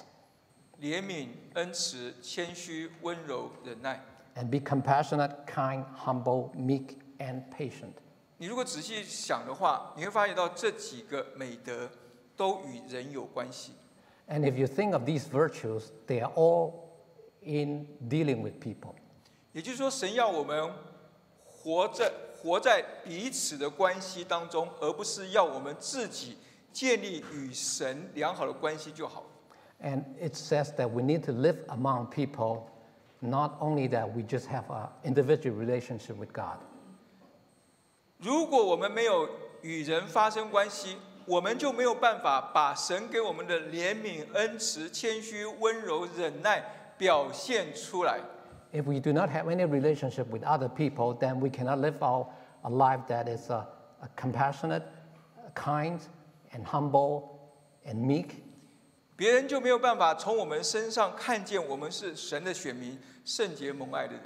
[0.80, 4.00] 怜悯、恩慈、谦虚、温柔、忍耐。
[4.34, 7.92] and be compassionate, kind, humble, meek, and patient.
[8.38, 11.88] 你如果仔细想的话，你会发现到这几个美德
[12.36, 13.72] 都与人有关系。
[14.28, 16.72] And if you think of these virtues, they are all
[17.42, 18.94] in dealing with people.
[19.52, 20.72] 也就是说，神要我们
[21.44, 22.10] 活在
[22.41, 26.37] 活在彼此的关系当中，而不是要我们自己
[26.71, 29.23] 建立与神良好的关系就好。
[29.81, 32.63] And it says that we need to live among people,
[33.19, 36.57] not only that we just have an individual relationship with God.
[38.19, 39.29] 如果我们没有
[39.61, 46.63] 与人发生关系，我们就没有办法把神给我们的怜悯、恩慈、谦虚、温柔、忍耐
[46.97, 48.19] 表现出来。
[48.72, 52.28] If we do not have any relationship with other people, then we cannot live out
[52.64, 53.64] a life that is uh,
[54.02, 54.82] uh, compassionate,
[55.54, 56.00] kind,
[56.52, 57.38] and humble,
[57.86, 58.36] and meek.
[59.14, 64.22] 别人就没有办法从我们身上看见我们是神的选民、圣洁蒙爱的人。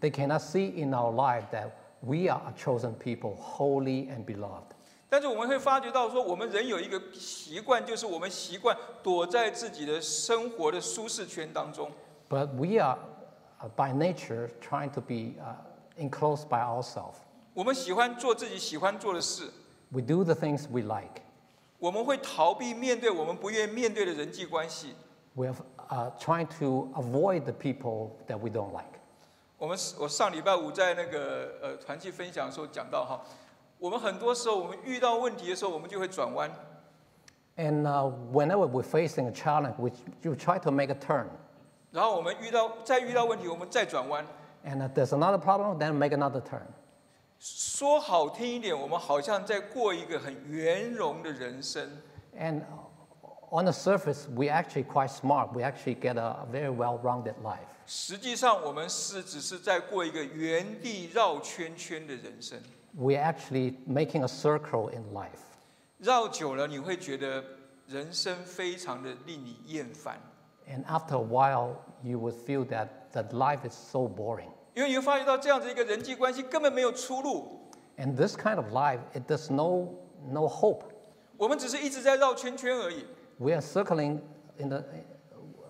[0.00, 4.70] They cannot see in our life that we are a chosen people, holy and beloved.
[5.10, 11.90] 但是我们会发觉到，说我们人有一个习惯，就是我们习惯躲在自己的生活的舒适圈当中。
[12.28, 12.98] But we are, uh,
[13.76, 15.54] by nature, trying to be uh,
[15.98, 17.16] enclosed by ourselves.
[17.52, 19.50] 我们喜欢做自己喜欢做的事，
[19.90, 21.22] We do the things we like.
[21.78, 24.94] 我们会逃避面对我们不愿意面对的人际关系。
[25.34, 25.54] We are
[25.88, 29.00] uh, trying to avoid the people that we don't like.
[29.58, 33.20] 我们我上礼拜五在那个呃团契分享的时候讲到哈，
[33.78, 36.50] 我们很多时候我们遇到问题的时候，我们就会转弯。
[37.56, 39.90] And uh, whenever we're facing a challenge, we,
[40.22, 41.26] you try to make a turn.
[41.95, 44.27] 然后我们遇到再遇到问题，我们再转弯。
[44.65, 46.65] And if there's another problem, then make another turn.
[47.39, 51.89] 说好听一点，我们好像在过一个很圆融的人生。
[52.37, 52.63] And
[53.49, 55.53] on the surface, we actually quite smart.
[55.53, 57.59] We actually get a, very well-rounded life.
[57.87, 62.59] 实际上，我们是只是在过一个原地绕圈圈的人生。
[62.97, 65.39] We're actually making a circle in life.
[65.99, 67.41] 绕久了，你会觉得
[67.87, 70.19] 人生非常的令你厌烦，
[70.68, 74.50] And after a while, you will feel that, that life is so boring.
[74.74, 77.68] 因为你会发觉到这样子一个人际关系根本没有出路。
[77.98, 79.88] And this kind of life, it does no,
[80.30, 80.84] no hope.
[81.36, 83.04] 我们只是一直在绕圈圈而已。
[83.38, 84.20] We are circling
[84.58, 84.84] in the,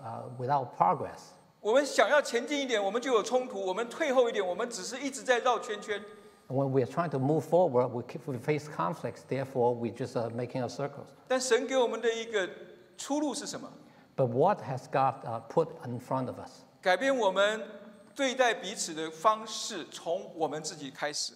[0.02, 1.20] uh, without progress.
[1.60, 6.02] 我们想要前进一点，我们就有冲突；我们退后一点，我们只是一直在绕圈圈。
[6.48, 9.22] And when we are trying to move forward, we, keep, we face conflicts.
[9.28, 11.06] Therefore, we just are making a circles.
[11.28, 12.48] 但神给我们的一个
[12.96, 13.70] 出路是什么？
[14.15, 16.63] But what has God uh, put in front of us?
[16.81, 17.67] 改变我们
[18.15, 21.33] 对待彼此的方式，从我们自己开始。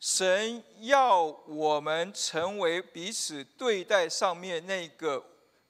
[0.00, 5.22] 神要我们成为彼此对待上面那个，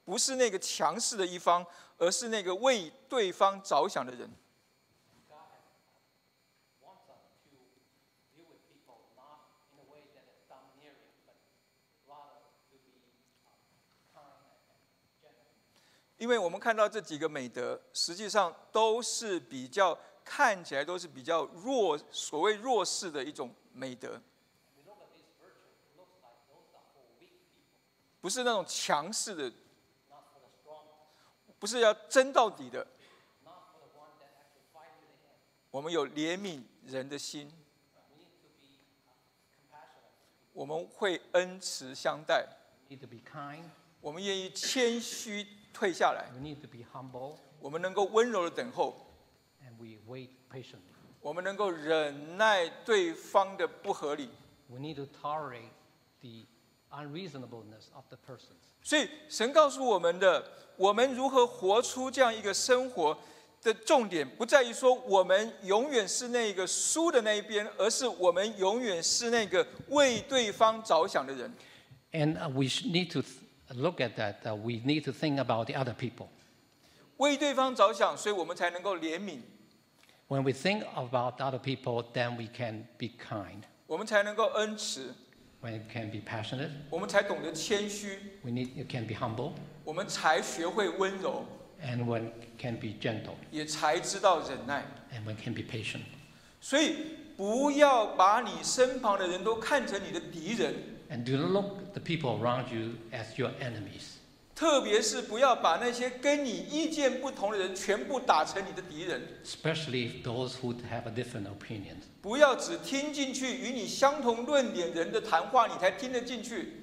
[0.05, 1.65] 不是那个强势的一方，
[1.97, 4.29] 而是那个为对方着想的人。
[6.81, 7.57] wants us to
[8.33, 9.43] deal with people not
[9.73, 11.37] in a way that is domineering, but
[12.07, 12.95] rather to be
[14.13, 14.79] kind and
[15.21, 15.53] gentle.
[16.19, 24.21] 因为我们看到这几个美德实际上都是比较看起来都是比较弱所谓弱势的一种美德。
[28.21, 29.51] 不是那种强势的
[31.57, 32.85] 不是要争到底的。
[35.71, 37.51] 我们有怜悯人的心。
[40.51, 42.45] 我们会恩慈相待。
[44.01, 47.37] 我们愿意谦虚退下来，We need to be humble.
[47.59, 48.95] 我们能够温柔的等候
[49.61, 50.95] ，And we wait patiently.
[51.21, 54.29] 我们能够忍耐对方的不合理。
[54.67, 55.71] We need to tolerate
[56.21, 56.45] the
[56.91, 58.55] unreasonableness of the persons.
[58.81, 60.45] 所以神告诉我们的，
[60.77, 63.17] 我们如何活出这样一个生活
[63.61, 71.53] 的重点，不在于说我们永远是那个输的那一边，而是我们永远是那个为对方着想的人。
[72.11, 73.21] And uh, we need to
[73.73, 74.45] look at that.
[74.45, 76.27] Uh, we need to think about the other people.
[77.17, 79.39] 为对方着想，所以我们才能够怜悯
[80.27, 83.63] ，When we think about other people, then we can be kind.
[83.87, 85.13] 我们才能够恩慈
[85.61, 89.53] ，When we can be passionate, 我们才懂得谦虚，we need, you can be humble.
[89.83, 91.45] 我们才学会温柔
[91.83, 93.33] ，And when can be gentle.
[93.51, 94.85] 也才知道忍耐。
[95.11, 96.03] And when can be patient.
[96.61, 104.17] 所以不要把你身旁的人都看成你的敌人，And do not look the people around you as your enemies.
[104.55, 111.95] 特别是不要把那些跟你意见不同的人全部打成你的敌人，especially those who have a different opinion.
[112.21, 116.73] 不要只听进去与你相同论点人的谈话，你才听得进去。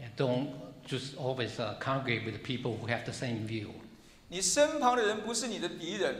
[0.00, 0.46] And don't
[0.86, 3.70] just always uh, congregate with people who have the same view.
[4.28, 6.14] 你身旁的人不是你的敌人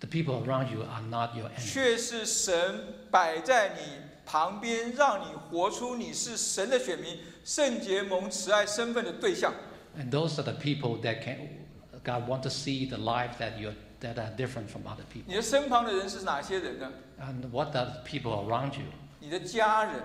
[0.00, 1.72] ，The people around you are not your enemy.
[1.72, 3.82] 却是神摆在你
[4.24, 9.52] 旁边，让你活出你是神的选民、圣洁蒙慈爱身份的对象。
[9.98, 11.36] And those are the people that can,
[12.02, 15.24] God want to see the life that you that are different from other people.
[15.26, 18.86] 你的身旁的人是哪些人呢？And what are the people around you?
[19.20, 20.02] 你的家人、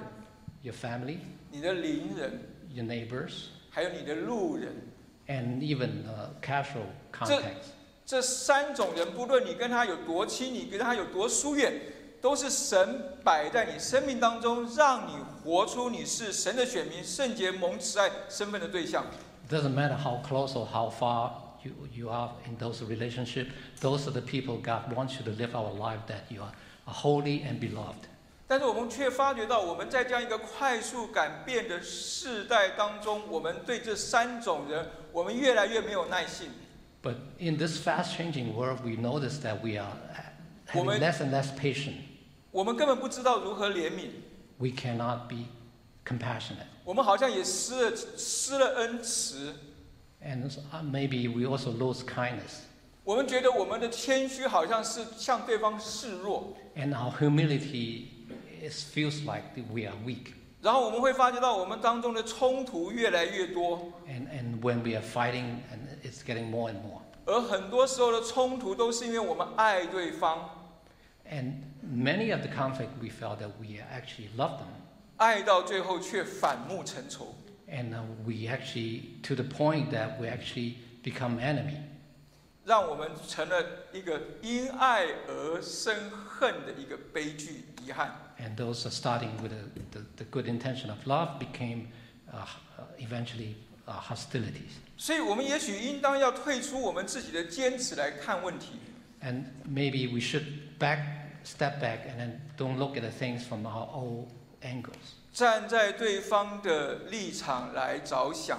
[0.62, 1.18] Your family,
[1.52, 2.42] 你的邻人
[2.72, 4.74] ，your neighbors, 还有你的路人。
[5.28, 7.74] and even uh, casual contacts.
[8.06, 11.74] 这三种人，不论你跟他有多亲，你跟他有多疏远，
[12.21, 19.05] 都是神摆在你生命当中，让你活出你是神的选民、圣洁蒙慈爱身份的对象。
[19.49, 21.33] It doesn't matter how close or how far
[21.63, 23.51] you, you are in those relationships.
[23.81, 26.53] Those are the people God wants you to live our life that you are,
[26.87, 28.09] are holy and beloved.
[28.47, 36.51] 但是我们却发觉到，我们在这样一个快速改变的世代当中，我们对这三种人，我们越来越没有耐性。
[37.03, 39.93] But in this fast-changing world, we notice that we are
[40.69, 41.97] having Woman- less and less patience.
[42.58, 44.08] 我们根本不知道如何怜悯
[44.58, 45.46] ，We cannot be
[46.04, 46.66] compassionate.
[46.84, 49.54] 我们好像也失了失了恩慈。
[50.26, 52.64] And uh, maybe we also lose kindness.
[53.04, 58.06] 我们觉得我们的谦虚好像是向对方示弱，And our humility
[58.68, 60.34] is, feels like we are weak.
[60.64, 67.02] 然后我们会发觉到我们当中的冲突越来越多，And, and when we are fighting, and it's getting more and more.
[67.26, 70.50] 而很多时候的冲突都是因为我们爱对方
[71.32, 74.69] ，And many of the conflict we felt that we actually loved them.
[75.17, 77.35] 爱到最后却反目成仇。
[77.69, 81.79] And uh, we actually, to the point that we actually become enemy.
[82.65, 88.35] 让我们成了一个因爱而生恨的一个悲剧遗憾。
[88.39, 91.89] And those are starting with the, the, the good intention of love became
[92.33, 92.45] uh,
[92.79, 93.55] uh, eventually
[93.87, 94.79] uh, hostilities.
[94.97, 98.75] 所以，我们也许应当要退出我们自己的坚持来看问题，
[99.23, 100.45] And maybe we should
[100.79, 101.01] back,
[101.47, 104.29] step back and then don't look at the things from our old
[104.63, 108.59] angles 站在对方的立场来着想，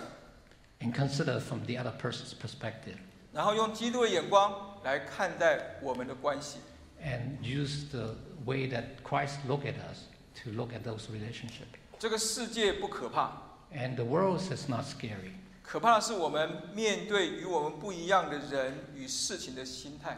[0.79, 2.97] and consider from the other person's perspective
[3.31, 6.57] 然后用基督的眼光来看待我们的关系。
[7.01, 8.15] and use the
[8.45, 10.05] way that Christ look at us
[10.43, 11.77] to look at those relationships.
[11.99, 13.31] 这个世界不可怕，
[13.73, 15.33] And the world is not scary.
[15.61, 20.17] 可怕的是我们面对与我们不一样的人与事情的心态。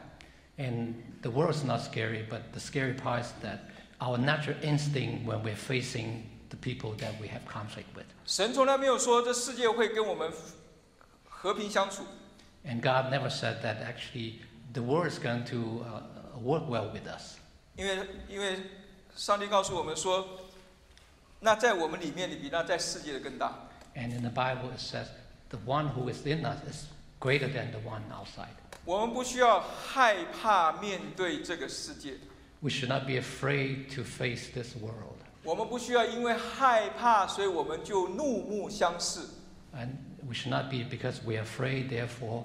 [0.60, 3.60] And the world is not scary, but the scary part is that
[4.00, 8.06] our natural instinct when we're facing the people that we have conflict with.
[8.26, 10.32] 神从来没有说这世界会跟我们
[11.28, 12.04] 和平相处，
[12.66, 14.40] And God never said that actually
[14.74, 17.38] the world is going to uh, work well with us.
[17.76, 18.58] 因为因为
[19.16, 20.26] 上帝告诉我们说，
[21.42, 23.68] 那在我们里面的比那在世界的更大。
[23.94, 25.08] And in the Bible it says
[25.50, 26.86] the one who is in us is
[27.20, 28.56] greater than the one outside.
[28.85, 32.15] 我们不需要害怕面对这个世界
[32.61, 35.19] ，We should not be afraid to face this world.
[35.43, 39.21] 我们不需要因为害怕，所以我们就怒目相视。
[39.75, 39.91] And
[40.27, 42.45] we should not be because we are afraid, therefore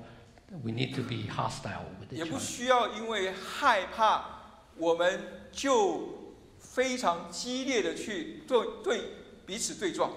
[0.63, 2.39] we need to be hostile with 也 each 不 other.
[2.39, 4.23] 需要因为害怕，
[4.77, 5.19] 我们
[5.51, 9.01] 就非常激烈的去对对
[9.45, 10.11] 彼此对撞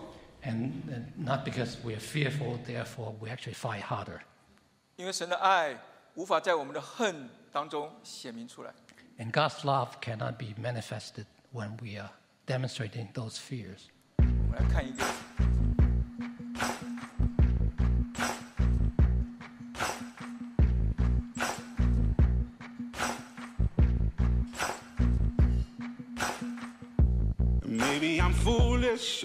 [0.44, 0.70] and
[1.16, 4.20] not because we are fearful, therefore we actually fight harder.
[4.96, 5.78] 因为神的爱
[6.18, 8.74] 无法在我们的恨当中显明出来。
[9.20, 12.10] And God's love cannot be manifested when we are
[12.44, 13.84] demonstrating those fears.
[14.16, 15.04] 我们来看一个，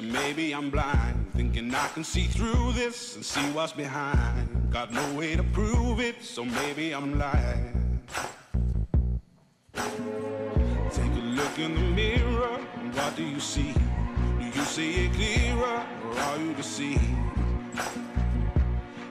[0.01, 4.71] maybe I'm blind, thinking I can see through this and see what's behind.
[4.71, 8.01] Got no way to prove it, so maybe I'm lying.
[9.73, 13.73] Take a look in the mirror, and what do you see?
[14.39, 17.03] Do you see it clearer, or are you deceived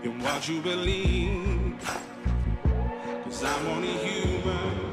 [0.03, 1.79] in what you believe?
[3.25, 4.92] Cause I'm only human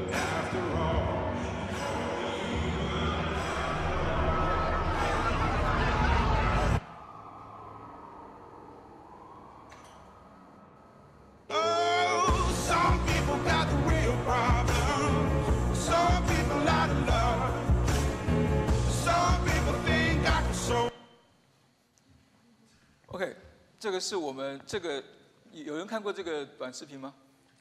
[23.79, 25.03] 这个是我们这个
[25.51, 27.13] 有有人看过这个短视频吗？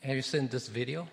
[0.03, 1.07] Have you seen this video?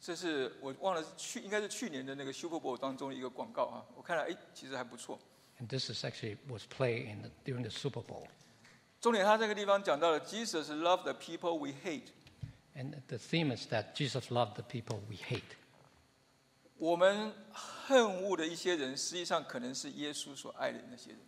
[0.00, 5.18] 这是我忘了去应该是去年的那个 Super Bowl 当中的一个广告啊，我看了哎，其实还不错。
[5.60, 8.26] And this is actually was played in the, during the Super Bowl.
[9.00, 12.08] 重点他这个地方讲到了 Jesus love the people we hate，
[12.74, 15.42] And the theme is that Jesus loved the people we hate.
[16.78, 21.18] 我们恨恶的一些人，实际上可能是耶稣所爱的那些人。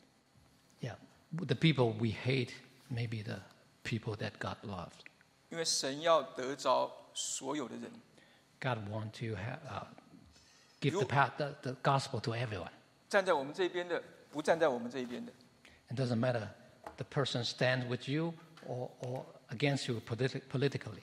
[0.80, 0.96] Yeah,
[1.30, 2.52] the people we hate
[2.88, 3.40] may be the
[3.84, 5.04] people that God loved.
[5.50, 7.90] 因为神要得着所有的人，
[8.60, 9.86] God want to have, uh,
[10.80, 12.70] give You- the, path, the, the gospel to everyone.
[13.08, 15.32] 站在我们这边的，不站在我们这一边的。
[15.90, 16.48] It doesn't matter
[16.96, 18.32] the person stands with you
[18.66, 21.02] or, or against you politi- politically.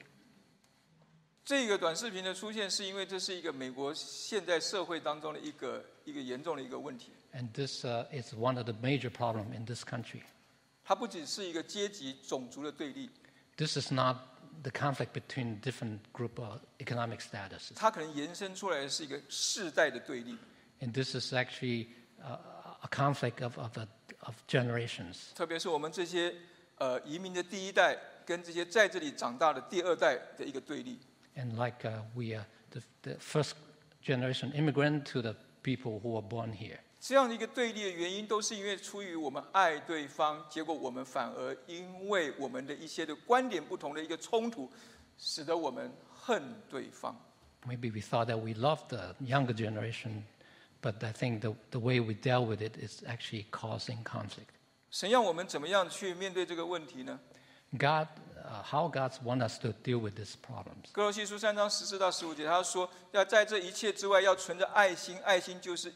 [1.46, 7.12] 这个短视频的出现，是因为这是一个美国现在社会当中的一个一个严重的一个问题。
[7.34, 10.22] And this uh, is one of the major problems in this country.
[10.85, 13.09] 它不仅是一个阶级、种族的对立
[13.57, 14.17] ，This is not
[14.63, 17.73] the conflict between different group of economic statuses.
[17.75, 20.37] 它可能延伸出来的是一个世代的对立。
[20.81, 21.89] And this is actually
[22.23, 22.39] uh,
[22.83, 23.89] a conflict of, of, a,
[24.21, 25.33] of generations.
[25.35, 26.35] 特别是我们这些
[26.77, 30.99] 呃移民的第一代，跟这些在这里长大的第二代的一个对立。
[31.37, 33.55] And like uh, we are the, the first
[34.03, 36.79] generation immigrant to the people who were born here.
[37.07, 44.71] 这样的一个对立的原因，都是因为出于我们爱对方，结果我们反而因为我们的一些的观点不同的一个冲突，
[45.19, 47.15] 使得我们恨对方。
[47.67, 50.23] Maybe we thought that we loved the younger generation,
[50.81, 54.49] but I think the, the way we dealt with it is actually causing conflict.
[54.91, 57.21] 神让我们怎么样去面对这个问题呢
[57.73, 58.09] ？God,
[58.43, 60.91] uh, how God's wants us to deal with these problems.
[60.93, 65.93] 哥罗西书三章十四到十五节，他说要在这一切之外，要存着爱心，爱心就是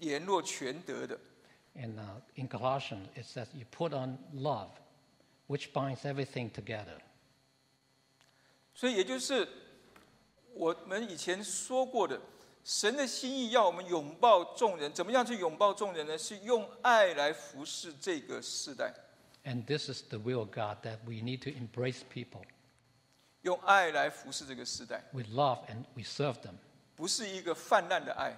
[0.00, 1.18] 联络全德的。
[1.76, 4.70] And uh, in Colossians, it says, You put on love,
[5.46, 6.98] which binds everything together.
[8.74, 9.46] 所以也就是
[10.54, 12.20] 我们以前说过的，
[12.64, 16.18] 神的心意要我们拥抱众人，怎么样去拥抱众人呢？
[16.18, 18.92] 是用爱来服侍这个世代
[19.44, 22.42] ，And this is the will of God that we need to embrace people
[23.42, 26.54] 用爱来服侍这个世代，with love and we serve them.
[26.96, 28.36] 不是一个泛滥的爱，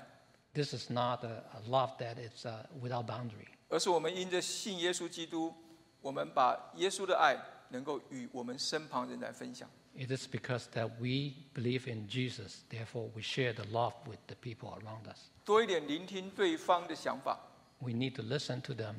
[0.53, 3.47] This is not a, a love that is uh, without boundary.
[3.69, 5.53] 而是我们因着信耶稣基督，
[6.01, 7.38] 我们把耶稣的爱
[7.69, 9.69] 能够与我们身旁人来分享。
[9.95, 14.36] It is because that we believe in Jesus, therefore we share the love with the
[14.36, 15.32] people around us.
[15.43, 17.39] 多一点聆听对方的想法，
[17.80, 18.95] We need to listen to them.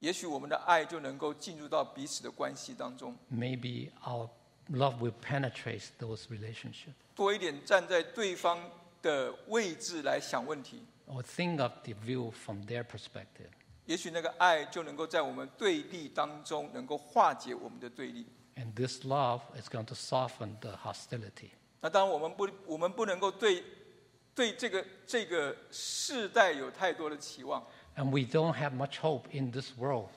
[0.00, 3.16] 也许我们的爱就能够进入到彼此的关系当中。
[3.30, 4.28] Maybe our
[4.70, 6.94] love will penetrate those relationships.
[7.14, 8.58] 多一点站在对方
[9.06, 13.50] 的位置来想问题， Or think of the view from their perspective.
[13.86, 18.26] 也许那个爱就能够在我们对立当中能够化解我们的对立。
[18.54, 21.50] And this love is going to soften the hostility.
[21.80, 23.64] 那当然，我们不，我们不能够对
[24.34, 27.66] 对这个这个世代有太多的期望。
[27.96, 30.10] And we don't have much hope in this world.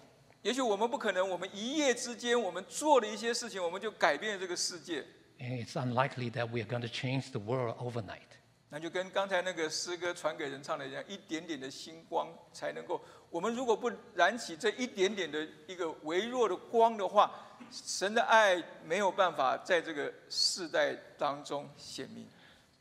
[0.44, 5.04] 也许我们不可能，我们一夜之间，我们做了一些事情，我们就改变了这个世界。
[5.40, 8.38] And it's unlikely that we are going to change the world overnight.
[8.73, 13.03] 那就跟刚才那个诗歌传给人唱的一样，一点点的星光才能够。
[13.29, 17.31] 我们如果不燃起这一点点的一个微弱的光的话，
[17.73, 22.25] 神的爱没有办法在这个世代当中显明。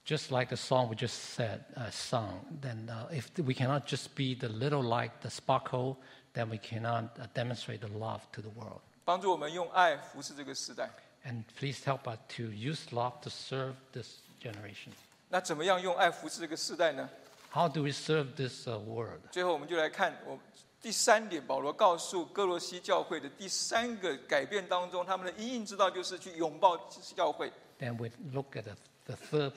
[0.05, 4.15] Just like the song we just said, uh, sung, then uh, if we cannot just
[4.15, 5.97] be the little light, the sparkle,
[6.33, 8.81] then we cannot uh, demonstrate the love to the world.
[9.05, 10.89] 帮助我们用爱服侍这个时代。
[11.25, 14.93] And please help us to use love to serve this generation.
[15.31, 17.07] 那怎么样用爱服侍这个世代呢
[17.51, 19.21] ？How do we serve this uh, world?
[19.31, 20.39] 最后，我们就来看我
[20.81, 26.75] 第三点，保罗告诉哥罗西教会的第三个改变当中，他们的因应之道就是去拥抱
[27.15, 27.51] 教会。
[27.79, 28.63] Then we look at
[29.05, 29.53] the third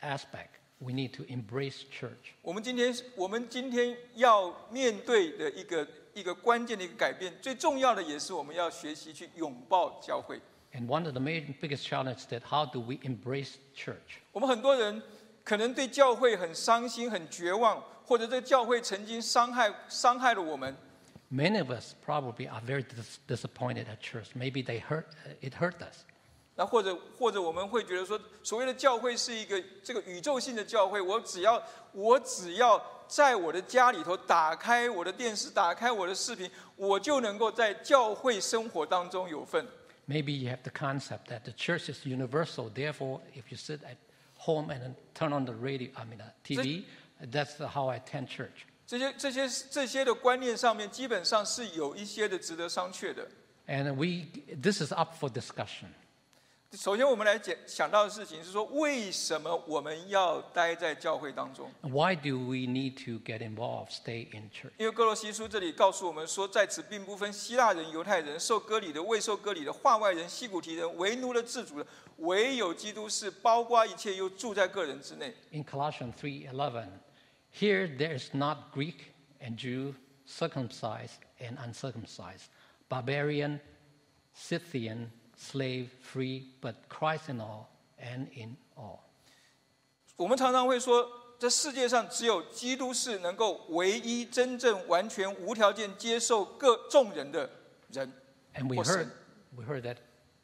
[0.00, 0.50] aspect.
[0.80, 2.34] We need to embrace church.
[2.40, 10.40] 我们今天，我们今天要面对的一个一个关键的一个改变，最重要的也是我们要学习去拥抱教会。
[10.78, 14.20] And one of the main, biggest challenges that how do we embrace church?
[14.30, 15.02] 我们很多人
[15.42, 20.76] 可能对教会很伤心、很绝望，或者这个教会曾经伤害伤害了我们。
[21.32, 24.36] Many of us probably are very dis- disappointed at church.
[24.36, 25.06] Maybe they hurt,
[25.40, 26.04] it hurt us.
[26.54, 31.60] 那或者或者我们会觉得说，所谓的教会是一个这个宇宙性的教会，我只要
[31.90, 39.66] 我只要在我的家里头打开我的电视，打开我的视频，我就能够在教会生活当中有份。
[40.07, 42.69] Maybe you have the concept that the church is universal.
[42.69, 43.97] Therefore, if you sit at
[44.35, 46.83] home and then turn on the radio, I mean, uh, TV,
[47.31, 48.65] that's how I attend church.
[48.85, 53.27] 这些这些这些的观念上面，基本上是有一些的值得商榷的。
[53.65, 54.27] And we,
[54.61, 55.87] this is up for discussion.
[56.76, 64.72] 首先，我们来讲想到的事情是说，为什么我们要待在教会当中？Why do we need to get involved, stay in church?
[64.76, 71.86] 因为哥罗西书这里告诉我们说，在此并不分希腊人、犹太人、受割礼的、未受割礼的、化外人、西古提人、为奴的、自主的，
[72.18, 75.34] 唯有基督是包括一切，又住在个人之内。
[75.52, 76.88] In Colossians 3:11,
[77.58, 79.94] here there is not Greek and Jew,
[80.26, 82.48] circumcised and uncircumcised,
[82.90, 83.60] barbarian,
[84.36, 85.08] Scythian,
[85.38, 87.66] slave, free, but Christ in all
[87.98, 88.98] and in all.
[90.16, 91.08] 我们常常会说，
[91.38, 97.48] 这世界上只有基督是能够唯一、真正、完全、无条件接受各众人的
[97.92, 98.12] 人。
[98.54, 99.10] And we heard,
[99.54, 99.98] we heard that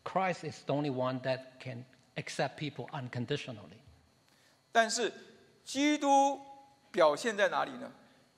[0.04, 1.84] Christ is the only one that can
[2.14, 3.80] accept people unconditionally.
[4.70, 5.12] 但是，
[5.64, 6.40] 基督
[6.92, 7.90] 表现在哪里呢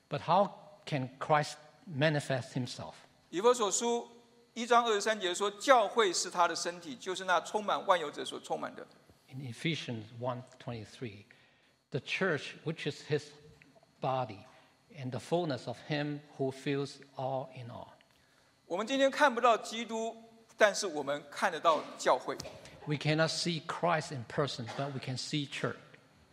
[0.09, 0.51] ？But how
[0.87, 1.55] can Christ
[1.87, 2.95] manifest himself?
[3.29, 4.09] 以弗所书
[4.56, 8.86] 一章二十三节说，教会是他的身体，就是那充满万有者所充满的。
[9.30, 11.24] In Ephesians 1:23,
[11.92, 13.24] the church which is his
[14.02, 14.40] body
[14.98, 17.88] and the fullness of him who fills all in all.
[18.68, 20.16] 我们今天看不到基督，
[20.58, 22.36] 但是我们看得到教会，
[22.86, 25.78] We cannot see Christ in person, but we can see church.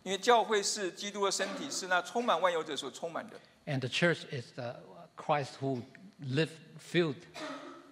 [0.03, 3.39] 因为教会是基督的身体，是那充满万有者所充满的。
[3.65, 4.77] And the church is the
[5.15, 5.83] Christ who
[6.21, 7.15] lived filled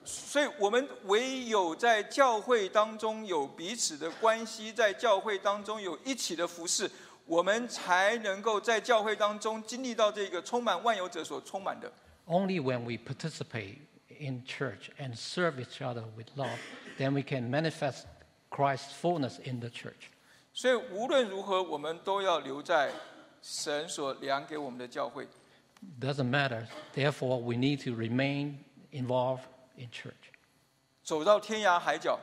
[0.04, 6.90] 所以，我们唯有在教会当中有彼此的关系，在教会当中有一起的服侍，
[7.24, 11.90] 我们才能够在教会当中经历到这个充满万有者所充满的。
[12.26, 13.78] Only when we participate
[14.08, 16.58] in church and serve each other with love,
[16.98, 18.06] then we can manifest
[18.50, 20.10] Christ's fullness in the church.
[20.52, 22.90] 所以，无论如何，我们都要留在
[23.40, 25.26] 神所量给我们的教会。
[26.00, 26.66] Doesn't matter.
[26.94, 28.58] Therefore, we need to remain
[28.92, 29.40] involved
[29.76, 30.12] in church.
[31.02, 32.18] 走到天涯海角，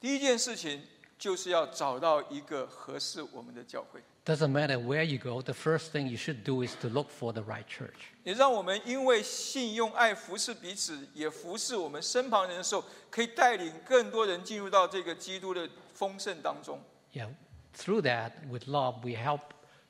[0.00, 0.82] 第一件事情
[1.18, 7.42] 就是要找到一个合适我们的教会，Doesn't matter where you go, the first thing you should do is to look for the
[7.42, 8.12] right church.
[8.22, 16.80] 也让我们因为信用爱服侍彼此，也服侍我们身旁人的时候，可以带领更多人进入到这个基督的丰盛当中。
[17.12, 17.28] Yeah,
[17.76, 19.40] through that, with love, we help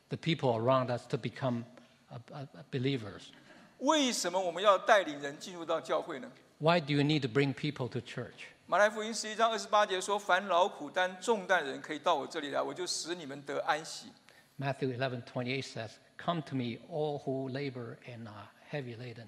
[0.09, 1.65] the people around us to become
[2.11, 3.25] uh, uh, believers.
[3.79, 6.31] 为什么我们要带领人进入到教会呢？
[6.62, 8.48] Why do you need to bring people to church?
[8.66, 14.12] 马来福音十一章二十八节说：“凡劳苦担重担的人，可以到我这里来，我就使你们得安息。
[14.60, 19.28] Matthew 11:28 says, "Come to me, all who labor and are heavy laden,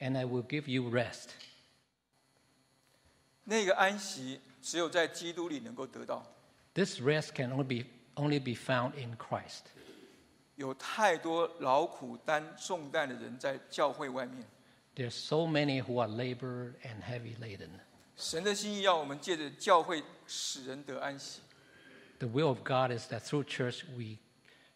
[0.00, 1.28] and I will give you rest."
[3.44, 6.26] ”那个安息只有在基督里能够得到。
[6.74, 9.66] This rest can only be, only be found in Christ.
[10.56, 14.44] 有太多劳苦担重担的人在教会外面。
[14.94, 17.70] There's so many who are labor and heavy laden.
[18.16, 21.40] 神的心意要我们借着教会使人得安息。
[22.18, 24.18] The will of God is that through church we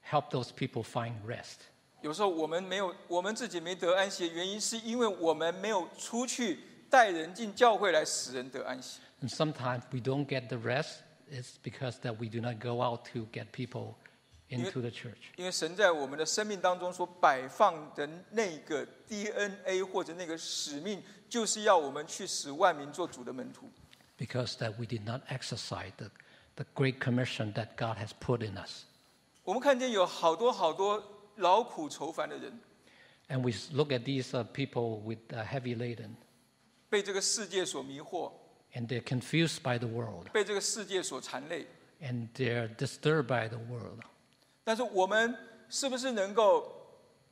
[0.03, 1.57] help those people find rest.
[2.01, 9.01] 有时候我们没有，我们自己没得安息的原因，是因为我们没有出去带人进教会来使人得安息。
[9.20, 10.99] And sometimes we don't get the rest.
[11.31, 13.95] It's because that we do not go out to get people
[14.51, 15.33] into the church.
[15.37, 23.70] 因为神在我们的生命当中所摆放的那个 DNA 或者那个使命，就是要我们去使万民做主的门徒。
[24.18, 26.11] Because that we did not exercise the,
[26.55, 28.85] the great commission that God has put in us.
[29.43, 31.03] 我们看见有好多好多
[31.37, 32.61] 劳苦愁烦的人，
[33.29, 36.14] And we look at these uh, people with uh, heavy laden,
[36.89, 38.31] 被这个世界所迷惑，
[38.75, 41.66] and they're confused by the world, 被这个世界所缠累。
[42.01, 44.01] and they're disturbed by the world.
[44.70, 45.36] 但是我们
[45.67, 46.72] 是不是能够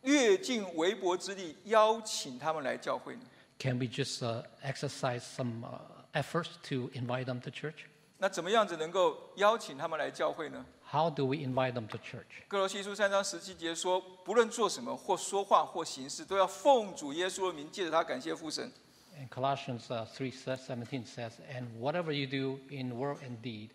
[0.01, 3.21] 略尽微薄之力，邀请他们来教会呢
[3.59, 5.77] ？Can we just uh, exercise some uh,
[6.13, 7.85] efforts to invite them to church?
[8.17, 12.41] 那怎么样子能够邀请他们来教会呢？How do we invite them to church?
[12.47, 18.71] 哥罗西书三章十七节说，不论做什么，或说话或行事，都要奉主耶稣的名，借着他感谢父神。
[19.15, 23.69] And Colossians uh, 3:17 says, "And whatever you do in word and deed,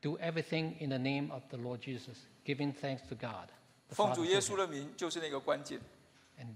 [0.00, 3.47] do everything in the name of the Lord Jesus, giving thanks to God,
[3.87, 5.79] the 奉 Father 主耶 through 稣 him." 的名就是那个关键。
[6.39, 6.55] and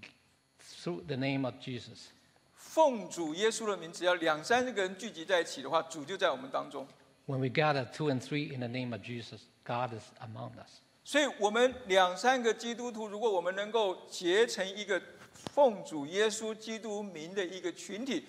[0.81, 2.07] through the name of Jesus.
[2.55, 6.87] 奉主耶稣的名，只要两三个人聚集在一起的话，主就在我们当中。
[7.25, 10.81] When we gather two and three in the name of Jesus, God is among us.
[11.03, 15.01] 所以，我们两三个基督徒，如果我们能够结成一个
[15.33, 18.25] 奉主耶稣基督名的一个群体，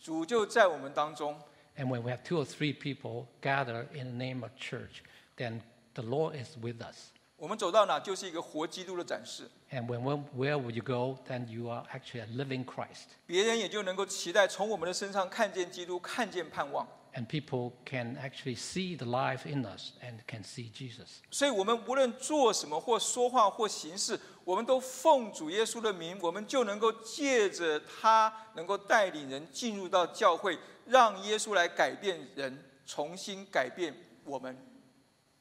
[0.00, 1.36] 主就在我们当中。
[1.76, 5.02] And when we have two or three people gather in the name of church,
[5.36, 5.60] then
[5.95, 7.09] the Lord is with us.
[7.37, 13.07] 我们走到哪就是一个活基督的展示，And when, when where would you go, then you are actually a living Christ.
[13.25, 16.87] 别人也就能够期待从我们的身上看见基督，看见盼望。
[17.15, 21.21] and people can actually see the life in us and can see Jesus.
[21.31, 34.55] 所以，我们无论做什么或说话或行事，我们都奉主耶稣的名，我们就能够借着他，能够带领人进入到教会，让耶稣来改变人，重新改变我们。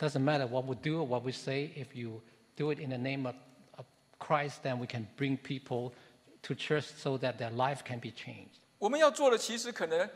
[0.04, 2.22] Doesn't matter what we do or what we say, if you
[2.56, 3.36] do it in the name of,
[3.78, 3.86] of
[4.18, 5.94] Christ, then we can bring people
[6.44, 8.62] to church so that their life can be changed.
[8.78, 10.10] 我们要做的，其实可能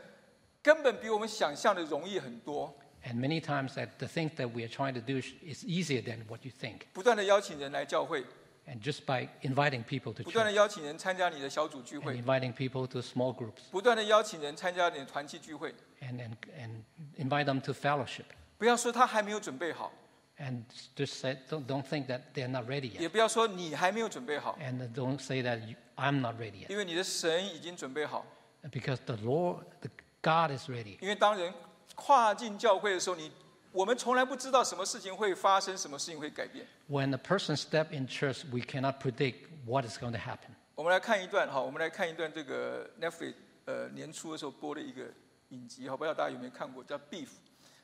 [0.62, 2.74] 根本比我们想象的容易很多。
[3.06, 6.26] And many times that the things that we are trying to do is easier than
[6.26, 6.86] what you think.
[6.94, 8.24] 不断的邀请人来教会，
[8.66, 13.36] And just by inviting people to 不断的 church 邀请人参加你的小组聚 and 会， inviting people to small
[13.36, 16.82] groups 不断的邀请人参加你的团契聚会， and, and, and
[17.18, 18.24] invite them to fellowship.
[18.59, 19.91] 不要说他还没有准备好
[20.37, 20.63] ，And
[20.95, 23.09] just say, don't, don't think that they're not ready 也 yet.
[23.09, 26.69] 不要说你还没有准备好，And don't say that you, I'm not ready yet.
[26.69, 28.25] 因为你的神已经准备好。
[28.63, 29.89] Because the Lord, the
[30.21, 30.99] God is ready.
[31.01, 31.53] 因为当人
[31.95, 33.31] 跨进教会的时候，你
[33.71, 36.67] 我们从来不知道什么事情会发生，什么事情会改变。
[36.89, 40.55] When a person step in church, we cannot predict what is going to happen.
[40.75, 43.35] 我们来看一段哈，我们来看一段这个 Netflix
[43.65, 45.05] 呃年初的时候播的一个
[45.49, 47.25] 影集哈，不知道大家有没有看过，叫《Beef》，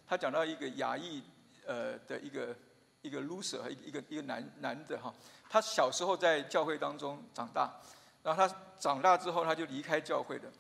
[0.08, 1.22] 他讲到一个亚裔
[1.66, 2.56] 呃的一个
[3.02, 5.14] 一个 loser 和一个一个一个男男的哈，
[5.50, 7.72] 他小时候在教会当中长大，
[8.24, 10.52] 然后他长大之后他就离开教会的，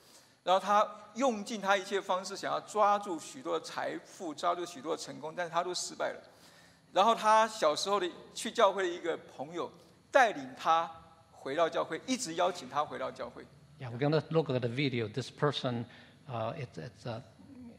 [0.44, 6.22] 然后他用尽他一切方式想要抓住许多的财富，抓住许多的成功，但是他都失败了。
[6.94, 9.70] 然后他小时候的去教会的一个朋友
[10.12, 10.90] 带领他
[11.32, 13.46] 回到教会，一直邀请他回到教会。
[13.78, 15.10] Yeah, we're going to look at the video.
[15.10, 15.86] This person,
[16.30, 17.22] uh, it's, it's a,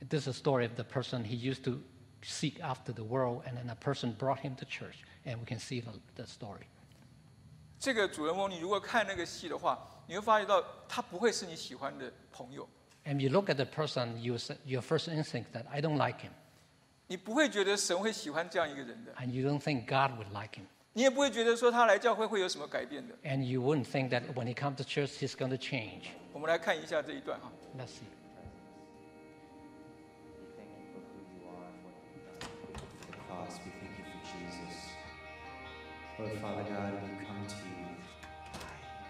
[0.09, 1.80] this is a story of the person he used to
[2.22, 5.59] seek after the world, and then a person brought him to church, and we can
[5.59, 6.68] see the, the story.
[7.80, 12.68] 这个主人翁，你如果看那个戏的话，你会发觉到他不会是你喜欢的朋友，
[13.05, 16.20] And you look at the person, you, say- your first instinct that I don't like
[16.22, 16.32] him,
[17.07, 23.16] 你不会觉得神会喜欢这样一个人的， and you don't think God would like him, 你也不会觉得说他来教会会有什么改变的。
[23.24, 26.09] and you wouldn't think that when he comes to church he's going to change.
[26.34, 27.51] 我们来看一下这一段哈。
[27.76, 28.05] Let's see.
[36.19, 37.87] Lord Father God, we come to you.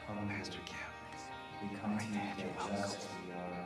[0.09, 0.59] Come, Pastor
[1.63, 3.65] We come to you just as we are.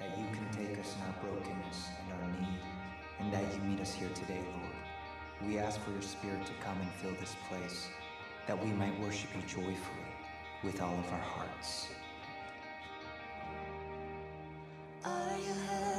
[0.00, 2.60] That you can take us in our brokenness and our need,
[3.20, 5.46] and that you meet us here today, Lord.
[5.46, 7.88] We ask for your Spirit to come and fill this place,
[8.46, 10.08] that we might worship you joyfully
[10.64, 11.88] with all of our hearts.
[15.04, 15.95] Are you hurting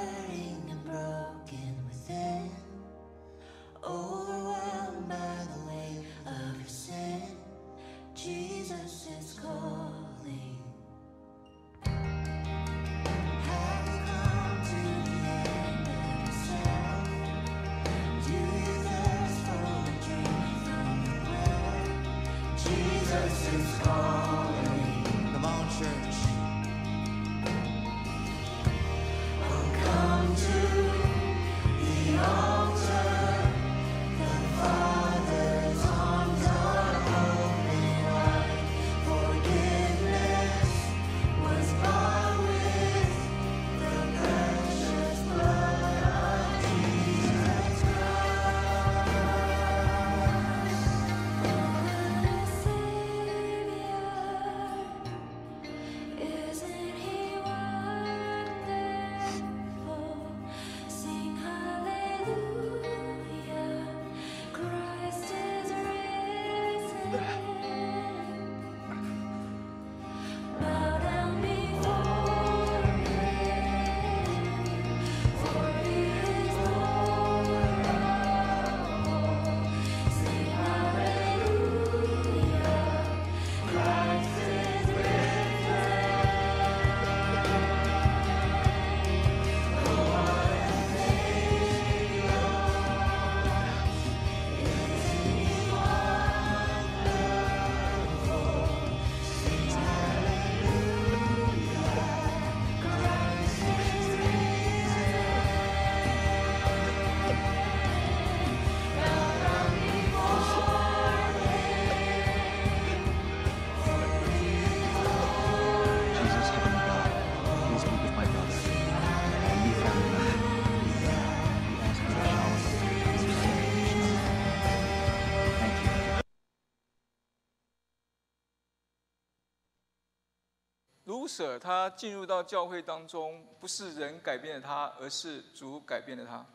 [131.59, 136.45] 他进入到教会当中，不是人改变了他，而是主改变了他。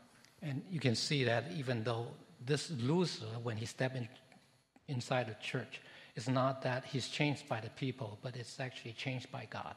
[0.41, 2.07] And you can see that even though
[2.45, 4.09] this loser, when he stepped in,
[4.87, 5.81] inside the church,
[6.17, 9.77] it's not that he's changed by the people, but it's actually changed by God.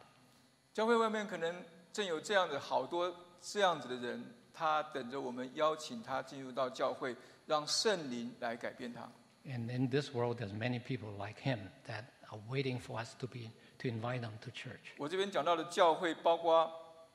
[0.74, 9.10] 教会外面可能正有这样的好多这样子的人，他等着我们邀请他进入到教会，让圣灵来改变他。
[9.45, 13.51] And in this world, there's many people like him that are waiting for us to be
[13.85, 14.93] to invite them to church.
[14.99, 16.71] 我这边讲到的教会，包括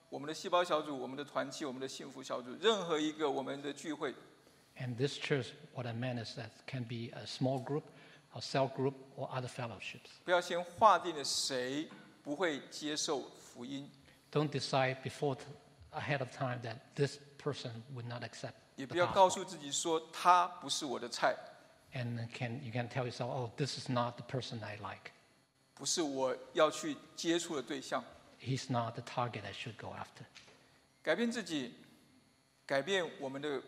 [0.10, 4.14] 我们的细胞小组、我们的团契、我们的幸福小组，任何一个我们的聚会，
[4.78, 7.84] And this church, what I meant is that can be a small group,
[8.34, 10.10] a cell group, or other fellowships.
[10.24, 11.90] 不要先划定了谁
[12.24, 13.90] 不会接受福音，
[14.32, 15.44] Don't decide before t-
[15.94, 19.34] ahead of time that this person would not accept 也 the 不要告 gospel.
[19.36, 21.36] 诉自己说他不是我的菜，
[21.94, 25.12] And can you can tell yourself, oh, this is not the person I like.
[25.80, 28.04] 不是我要去接触的对象。
[28.40, 30.26] He's not the target I should go after.
[31.02, 31.74] 改变自己，
[32.66, 33.62] 改变我们的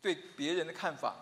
[0.00, 1.16] 对别人的看法，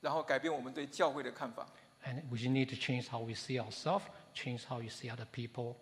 [0.00, 1.66] 然后改变我们对教会的看法。
[2.04, 4.02] And we need to change how we see ourselves,
[4.34, 5.76] change how you see other people.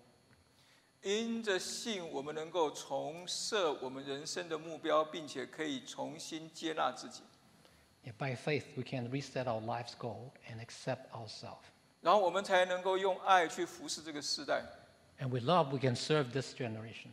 [1.02, 7.22] 因着信，我们能够重设我们人生的目标，并且可以重新接纳自己。
[8.04, 11.64] Yeah, by faith, we can reset our life's goal and accept ourselves.
[12.04, 14.62] 然后我们才能够用爱去服侍这个时代，
[15.18, 17.10] And with love, we can serve this generation.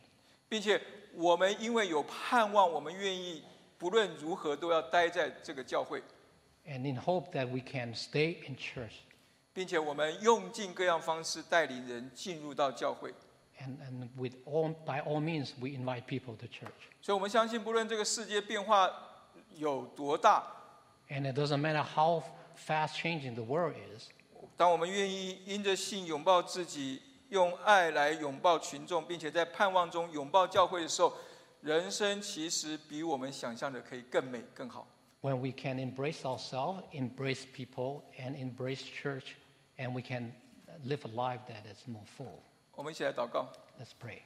[0.47, 0.81] 并且
[1.13, 3.43] 我们因为有盼望，我们愿意
[3.77, 6.01] 不论如何都要待在这个教会，
[6.65, 8.93] And in hope that we can stay in church
[9.53, 13.13] 并且我们用尽各样方式带领人进入到教会。
[13.59, 16.71] and, and with all, by all means, we invite people to church.
[17.01, 18.89] 所以，我们相信，不论这个世界变化
[19.55, 20.43] 有多大，
[21.09, 22.23] And it doesn't matter how
[22.55, 24.09] fast changing the world is,
[24.56, 31.16] 当我们愿意因着信拥抱自己，用爱来拥抱群众，并且在盼望中拥抱教会的时候，
[31.62, 34.86] 人生其实比我们想象的可以更美更好。
[35.22, 39.34] when we can embrace ourselves, embrace people, and embrace church,
[39.78, 40.32] and we can
[40.84, 42.40] live a life that is more full.
[42.74, 43.48] 我们一起来祷告。
[43.80, 44.18] Let's pray.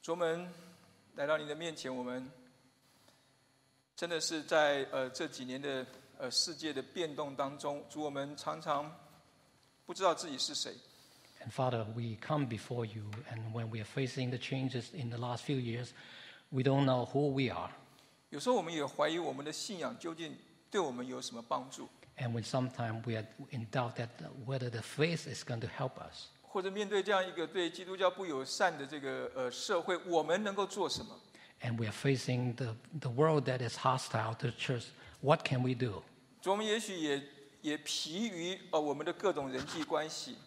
[0.00, 0.48] 主我们
[1.16, 2.30] 来到你的面前，我们
[4.00, 5.86] 真的是在呃这几年的
[6.16, 8.90] 呃世界的变动当中，主我们常常
[9.84, 10.72] 不知道自己是谁
[11.44, 15.42] ，And Father, we come before you, and when we are facing the changes in the last
[15.42, 15.88] few years,
[16.48, 17.70] we don't know who we are.
[18.30, 20.34] 有时候我们也怀疑我们的信仰究竟
[20.70, 21.86] 对我们有什么帮助
[22.16, 24.08] ，And when sometimes we are in doubt that
[24.46, 31.14] whether the faith is going to help us, 或者面对这样一个对基督教不友善的这个呃社会，我们能够做什么？
[31.61, 34.85] and we are facing the, the world that is hostile to the church,
[35.21, 36.03] what can we do?
[36.41, 37.21] 主我们也许也
[37.61, 40.37] 也疲于呃我们的各种人际关系，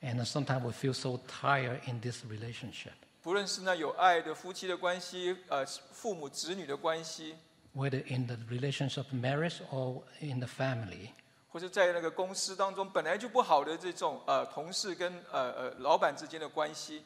[0.00, 2.92] And sometimes we feel so tired in this relationship,
[3.22, 7.34] 不论是那有爱的夫妻的关系，呃父母子女的关系，
[7.74, 11.10] whether in the relationship of marriage or in the family,
[11.48, 17.02] 或者在那个公司当中本来就不好的这种呃同事跟呃呃老板之间的关系，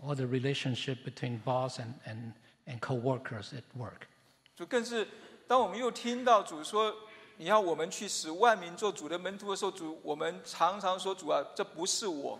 [0.00, 2.32] or the relationship between boss and, and,
[2.71, 4.07] and co-workers at work.
[4.55, 5.07] 就更是
[5.47, 6.95] 当我们又听到主说
[7.37, 12.39] 你要我们去使万民做主的门徒的时候，主我们常常说主啊，这不是我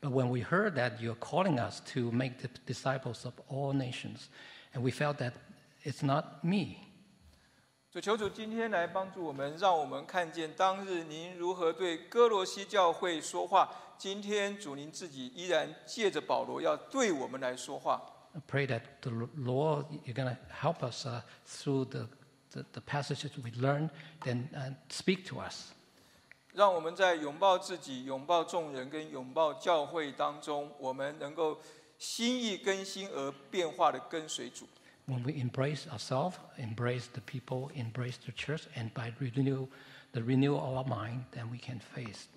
[0.00, 4.28] ，But when we heard that you're calling us to make the disciples of all nations,
[4.72, 5.32] and we felt that
[5.84, 6.76] it's not me,
[7.90, 13.68] 主求主今天来帮助我们，让我们看见当日您如何对哥罗西教会说话。
[13.98, 18.00] 今天主您自己依然借着保罗要对我们来说话。
[18.35, 22.07] I pray that the Lord, you're going to help us uh, through the,
[22.51, 23.89] the, the passages we learn,
[24.23, 25.71] then uh, speak to us.
[26.53, 31.59] 让我们在拥抱自己、拥抱众人跟拥抱教会当中，我们能够
[31.97, 34.67] 心意更新而变化的跟随主。
[35.07, 39.67] When we embrace ourselves, embrace the people, embrace the church, and by renew
[40.13, 42.27] the renewal of our mind, then we can face.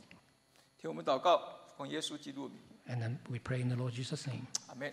[0.78, 1.40] 听我们祷告，
[1.76, 4.46] 奉耶稣基督的名， And then we pray in the Lord Jesus' name.
[4.68, 4.92] 阿门。